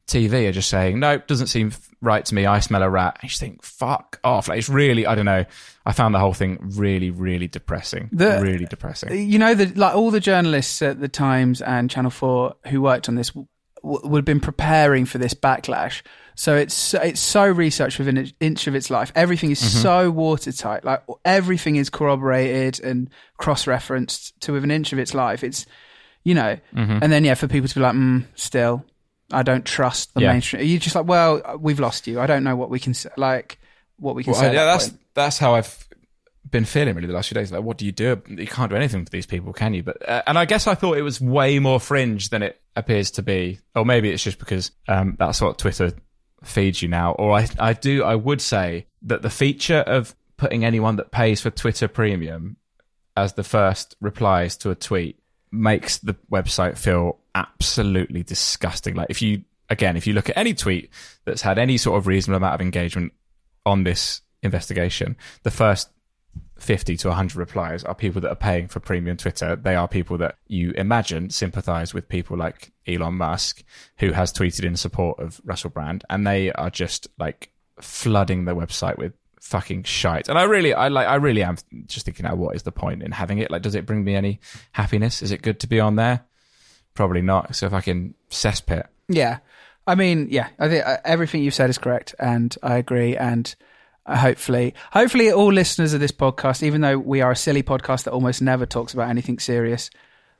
TV 0.06 0.48
are 0.48 0.52
just 0.52 0.68
saying, 0.68 0.98
nope, 0.98 1.26
doesn't 1.26 1.46
seem 1.46 1.72
right 2.00 2.24
to 2.24 2.34
me. 2.34 2.46
I 2.46 2.60
smell 2.60 2.82
a 2.82 2.90
rat. 2.90 3.18
I 3.22 3.26
just 3.28 3.38
think, 3.40 3.62
fuck 3.62 4.18
off. 4.24 4.48
Like, 4.48 4.58
it's 4.58 4.68
really, 4.68 5.06
I 5.06 5.14
don't 5.14 5.24
know. 5.24 5.44
I 5.86 5.92
found 5.92 6.14
the 6.14 6.18
whole 6.18 6.34
thing 6.34 6.58
really, 6.76 7.10
really 7.10 7.46
depressing. 7.46 8.08
The- 8.12 8.40
really 8.42 8.66
depressing. 8.66 9.30
You 9.30 9.38
know 9.38 9.54
the 9.54 9.66
like 9.78 9.94
all 9.94 10.10
the 10.10 10.20
journalists 10.20 10.82
at 10.82 11.00
the 11.00 11.08
Times 11.08 11.62
and 11.62 11.88
Channel 11.90 12.10
Four 12.10 12.56
who 12.66 12.82
worked 12.82 13.08
on 13.08 13.14
this 13.14 13.30
w- 13.30 13.46
would 13.82 14.18
have 14.18 14.24
been 14.24 14.40
preparing 14.40 15.04
for 15.06 15.18
this 15.18 15.34
backlash. 15.34 16.02
So 16.40 16.56
it's 16.56 16.72
so- 16.74 17.02
it's 17.02 17.20
so 17.20 17.44
researched 17.46 17.98
within 17.98 18.16
an 18.16 18.32
inch 18.40 18.66
of 18.66 18.74
its 18.74 18.88
life. 18.88 19.12
Everything 19.14 19.50
is 19.50 19.58
so 19.82 20.10
watertight. 20.10 20.84
Like 20.86 21.02
everything 21.22 21.76
is 21.76 21.90
corroborated 21.90 22.82
and 22.82 23.10
cross-referenced 23.36 24.40
to 24.40 24.52
within 24.54 24.70
an 24.70 24.76
inch 24.76 24.94
of 24.94 24.98
its 24.98 25.12
life. 25.12 25.44
It's 25.44 25.66
you 26.24 26.34
know, 26.34 26.56
and 26.72 27.12
then 27.12 27.24
yeah, 27.24 27.34
for 27.34 27.46
people 27.46 27.68
to 27.68 27.74
be 27.74 27.80
like, 27.80 27.94
mm, 27.94 28.24
still, 28.34 28.84
I 29.32 29.42
don't 29.42 29.64
trust 29.66 30.14
the 30.14 30.20
Yeah. 30.22 30.32
mainstream. 30.32 30.66
You're 30.66 30.78
just 30.78 30.94
like, 30.94 31.06
well, 31.06 31.58
we've 31.60 31.80
lost 31.80 32.06
you. 32.06 32.20
I 32.20 32.26
don't 32.26 32.42
know 32.44 32.56
what 32.56 32.70
we 32.70 32.78
can 32.78 32.94
say, 32.94 33.10
like 33.18 33.58
what 33.98 34.14
we 34.14 34.24
can 34.24 34.32
Well, 34.32 34.40
say. 34.40 34.46
Yeah, 34.54 34.64
that 34.64 34.72
that's 34.72 34.88
point. 34.88 35.00
that's 35.14 35.38
how 35.38 35.54
I've 35.56 35.88
been 36.50 36.64
feeling 36.64 36.94
really 36.94 37.06
the 37.06 37.12
last 37.12 37.28
few 37.28 37.34
days. 37.34 37.52
Like, 37.52 37.62
what 37.62 37.76
do 37.76 37.84
you 37.84 37.92
do? 37.92 38.22
You 38.28 38.46
can't 38.46 38.70
do 38.70 38.76
anything 38.76 39.04
for 39.04 39.10
these 39.10 39.26
people, 39.26 39.52
can 39.52 39.74
you? 39.74 39.82
But 39.82 40.08
uh, 40.08 40.22
and 40.26 40.38
I 40.38 40.46
guess 40.46 40.66
I 40.66 40.74
thought 40.74 40.96
it 40.96 41.02
was 41.02 41.20
way 41.20 41.58
more 41.58 41.78
fringe 41.80 42.30
than 42.30 42.42
it 42.42 42.58
appears 42.76 43.10
to 43.12 43.22
be, 43.22 43.58
or 43.74 43.84
maybe 43.84 44.10
it's 44.10 44.22
just 44.24 44.38
because 44.38 44.70
um, 44.88 45.16
that's 45.18 45.40
what 45.42 45.58
Twitter 45.58 45.92
feeds 46.42 46.82
you 46.82 46.88
now. 46.88 47.12
Or 47.12 47.32
I 47.32 47.48
I 47.58 47.72
do 47.72 48.02
I 48.04 48.14
would 48.14 48.40
say 48.40 48.86
that 49.02 49.22
the 49.22 49.30
feature 49.30 49.80
of 49.80 50.14
putting 50.36 50.64
anyone 50.64 50.96
that 50.96 51.10
pays 51.10 51.40
for 51.40 51.50
Twitter 51.50 51.88
Premium 51.88 52.56
as 53.16 53.34
the 53.34 53.44
first 53.44 53.96
replies 54.00 54.56
to 54.58 54.70
a 54.70 54.74
tweet 54.74 55.18
makes 55.52 55.98
the 55.98 56.14
website 56.30 56.78
feel 56.78 57.18
absolutely 57.34 58.22
disgusting. 58.22 58.94
Like 58.94 59.08
if 59.10 59.20
you 59.20 59.44
again, 59.68 59.96
if 59.96 60.06
you 60.06 60.12
look 60.12 60.28
at 60.28 60.36
any 60.36 60.54
tweet 60.54 60.90
that's 61.24 61.42
had 61.42 61.58
any 61.58 61.76
sort 61.76 61.98
of 61.98 62.06
reasonable 62.06 62.38
amount 62.38 62.54
of 62.54 62.60
engagement 62.60 63.12
on 63.66 63.84
this 63.84 64.22
investigation, 64.42 65.16
the 65.42 65.50
first 65.50 65.90
50 66.60 66.96
to 66.98 67.08
100 67.08 67.36
replies 67.36 67.84
are 67.84 67.94
people 67.94 68.20
that 68.20 68.30
are 68.30 68.36
paying 68.36 68.68
for 68.68 68.80
premium 68.80 69.16
Twitter. 69.16 69.56
They 69.56 69.74
are 69.74 69.88
people 69.88 70.18
that 70.18 70.36
you 70.46 70.72
imagine 70.72 71.30
sympathize 71.30 71.94
with 71.94 72.08
people 72.08 72.36
like 72.36 72.72
Elon 72.86 73.14
Musk, 73.14 73.64
who 73.98 74.12
has 74.12 74.32
tweeted 74.32 74.64
in 74.64 74.76
support 74.76 75.18
of 75.18 75.40
Russell 75.44 75.70
Brand, 75.70 76.04
and 76.10 76.26
they 76.26 76.52
are 76.52 76.70
just 76.70 77.08
like 77.18 77.50
flooding 77.80 78.44
the 78.44 78.54
website 78.54 78.98
with 78.98 79.12
fucking 79.40 79.84
shite. 79.84 80.28
And 80.28 80.38
I 80.38 80.42
really, 80.44 80.74
I 80.74 80.88
like, 80.88 81.08
I 81.08 81.14
really 81.16 81.42
am 81.42 81.56
just 81.86 82.04
thinking, 82.04 82.24
now, 82.24 82.34
what 82.34 82.54
is 82.54 82.62
the 82.62 82.72
point 82.72 83.02
in 83.02 83.10
having 83.12 83.38
it? 83.38 83.50
Like, 83.50 83.62
does 83.62 83.74
it 83.74 83.86
bring 83.86 84.04
me 84.04 84.14
any 84.14 84.40
happiness? 84.72 85.22
Is 85.22 85.32
it 85.32 85.42
good 85.42 85.60
to 85.60 85.66
be 85.66 85.80
on 85.80 85.96
there? 85.96 86.24
Probably 86.94 87.22
not. 87.22 87.56
So 87.56 87.66
if 87.66 87.72
I 87.72 87.80
can 87.80 88.14
cesspit, 88.30 88.86
Yeah. 89.08 89.38
I 89.86 89.94
mean, 89.94 90.28
yeah, 90.30 90.48
I 90.58 90.68
think 90.68 90.86
uh, 90.86 90.98
everything 91.04 91.42
you've 91.42 91.54
said 91.54 91.70
is 91.70 91.78
correct, 91.78 92.14
and 92.18 92.54
I 92.62 92.76
agree. 92.76 93.16
And 93.16 93.52
hopefully, 94.16 94.74
hopefully, 94.92 95.30
all 95.32 95.52
listeners 95.52 95.92
of 95.92 96.00
this 96.00 96.12
podcast, 96.12 96.62
even 96.62 96.80
though 96.80 96.98
we 96.98 97.20
are 97.20 97.30
a 97.30 97.36
silly 97.36 97.62
podcast 97.62 98.04
that 98.04 98.12
almost 98.12 98.42
never 98.42 98.66
talks 98.66 98.92
about 98.94 99.08
anything 99.10 99.38
serious, 99.38 99.90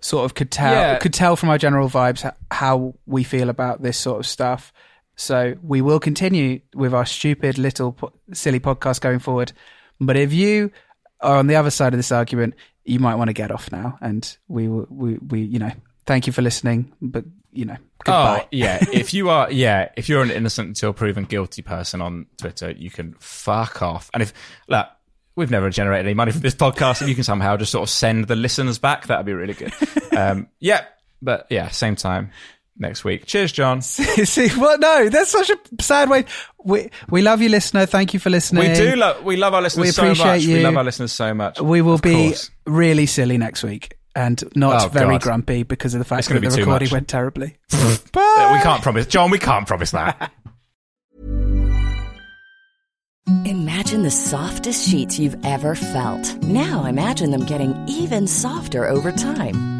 sort 0.00 0.24
of 0.24 0.34
could 0.34 0.50
tell 0.50 0.72
Yeah. 0.72 0.98
could 0.98 1.12
tell 1.14 1.36
from 1.36 1.48
our 1.50 1.58
general 1.58 1.88
vibes 1.88 2.30
how 2.50 2.94
we 3.06 3.22
feel 3.24 3.48
about 3.50 3.82
this 3.82 3.98
sort 3.98 4.18
of 4.20 4.26
stuff. 4.26 4.72
So 5.16 5.54
we 5.62 5.82
will 5.82 6.00
continue 6.00 6.60
with 6.74 6.94
our 6.94 7.04
stupid 7.04 7.58
little 7.58 7.92
po- 7.92 8.12
silly 8.32 8.60
podcast 8.60 9.00
going 9.02 9.18
forward. 9.18 9.52
But 10.00 10.16
if 10.16 10.32
you 10.32 10.70
are 11.20 11.36
on 11.36 11.46
the 11.46 11.56
other 11.56 11.68
side 11.70 11.92
of 11.92 11.98
this 11.98 12.10
argument, 12.12 12.54
you 12.84 12.98
might 12.98 13.16
want 13.16 13.28
to 13.28 13.34
get 13.34 13.50
off 13.50 13.70
now. 13.70 13.98
And 14.00 14.36
we 14.48 14.68
will, 14.68 14.86
we, 14.88 15.18
we, 15.18 15.40
you 15.42 15.58
know, 15.58 15.72
thank 16.06 16.26
you 16.26 16.32
for 16.32 16.40
listening. 16.40 16.92
But, 17.02 17.24
you 17.52 17.64
know, 17.64 17.76
goodbye. 18.04 18.42
Oh, 18.44 18.48
yeah. 18.52 18.78
if 18.92 19.12
you 19.14 19.30
are, 19.30 19.50
yeah, 19.50 19.88
if 19.96 20.08
you're 20.08 20.22
an 20.22 20.30
innocent 20.30 20.68
until 20.68 20.92
proven 20.92 21.24
guilty 21.24 21.62
person 21.62 22.00
on 22.00 22.26
Twitter, 22.38 22.70
you 22.70 22.90
can 22.90 23.14
fuck 23.18 23.82
off. 23.82 24.10
And 24.14 24.22
if, 24.22 24.32
look, 24.68 24.86
we've 25.36 25.50
never 25.50 25.70
generated 25.70 26.06
any 26.06 26.14
money 26.14 26.32
from 26.32 26.40
this 26.42 26.54
podcast. 26.54 27.02
If 27.02 27.08
you 27.08 27.14
can 27.14 27.24
somehow 27.24 27.56
just 27.56 27.72
sort 27.72 27.82
of 27.82 27.90
send 27.90 28.26
the 28.28 28.36
listeners 28.36 28.78
back, 28.78 29.06
that'd 29.06 29.26
be 29.26 29.32
really 29.32 29.54
good. 29.54 29.72
um, 30.16 30.48
yeah. 30.60 30.84
But 31.22 31.46
yeah, 31.50 31.68
same 31.68 31.96
time 31.96 32.30
next 32.78 33.04
week. 33.04 33.26
Cheers, 33.26 33.52
John. 33.52 33.82
See, 33.82 34.48
well, 34.58 34.78
no, 34.78 35.08
that's 35.10 35.30
such 35.30 35.50
a 35.50 35.58
sad 35.82 36.08
way. 36.08 36.24
We 36.64 36.88
we 37.10 37.20
love 37.20 37.42
you, 37.42 37.50
listener. 37.50 37.84
Thank 37.86 38.14
you 38.14 38.20
for 38.20 38.30
listening. 38.30 38.70
We 38.70 38.74
do 38.74 38.96
love, 38.96 39.22
we 39.22 39.36
love 39.36 39.52
our 39.54 39.60
listeners 39.60 39.86
We 39.88 39.92
so 39.92 40.02
appreciate 40.04 40.24
much. 40.26 40.46
We 40.46 40.54
you. 40.56 40.62
love 40.62 40.76
our 40.78 40.84
listeners 40.84 41.12
so 41.12 41.34
much. 41.34 41.60
We 41.60 41.82
will 41.82 41.94
Of 41.94 42.02
be 42.02 42.28
course. 42.28 42.50
really 42.66 43.04
silly 43.06 43.36
next 43.36 43.62
week 43.62 43.96
and 44.14 44.42
not 44.56 44.84
Oh, 44.84 44.88
very 44.88 45.14
God. 45.14 45.22
grumpy 45.22 45.62
because 45.62 45.94
of 45.94 45.98
the 45.98 46.04
fact 46.04 46.28
that 46.28 46.40
the 46.40 46.50
recording 46.50 46.90
went 46.90 47.08
terribly. 47.08 47.56
We 48.52 48.58
can't 48.64 48.82
promise, 48.82 49.06
John. 49.06 49.30
We 49.30 49.38
can't 49.38 49.66
promise 49.66 49.92
that. 49.92 50.32
Imagine 53.44 54.02
the 54.02 54.10
softest 54.10 54.88
sheets 54.88 55.18
you've 55.18 55.36
ever 55.44 55.74
felt. 55.74 56.34
Now 56.42 56.84
imagine 56.84 57.30
them 57.30 57.44
getting 57.44 57.76
even 57.88 58.26
softer 58.26 58.86
over 58.88 59.12
time. 59.12 59.79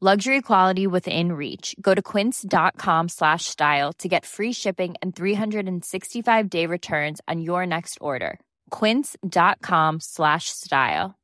Luxury 0.00 0.42
quality 0.42 0.86
within 0.86 1.32
reach. 1.32 1.74
Go 1.80 1.92
to 1.92 2.00
quince.com 2.00 3.08
slash 3.08 3.46
style 3.46 3.92
to 3.94 4.06
get 4.06 4.24
free 4.24 4.52
shipping 4.52 4.94
and 5.02 5.10
365 5.16 6.48
day 6.48 6.66
returns 6.66 7.20
on 7.26 7.40
your 7.40 7.66
next 7.66 7.98
order. 8.00 8.38
Quince.com 8.70 9.98
slash 9.98 10.50
style. 10.50 11.18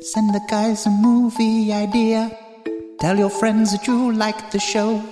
Send 0.00 0.32
the 0.32 0.40
guys 0.48 0.86
a 0.86 0.90
movie 0.90 1.72
idea. 1.72 2.30
Tell 3.00 3.18
your 3.18 3.30
friends 3.30 3.72
that 3.72 3.88
you 3.88 4.12
like 4.12 4.52
the 4.52 4.60
show. 4.60 5.02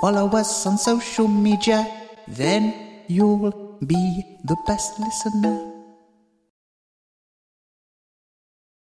Follow 0.00 0.28
us 0.36 0.66
on 0.66 0.78
social 0.78 1.26
media. 1.26 1.84
Then 2.28 2.72
you'll 3.08 3.50
be 3.84 4.22
the 4.44 4.56
best 4.68 5.00
listener. 5.00 5.69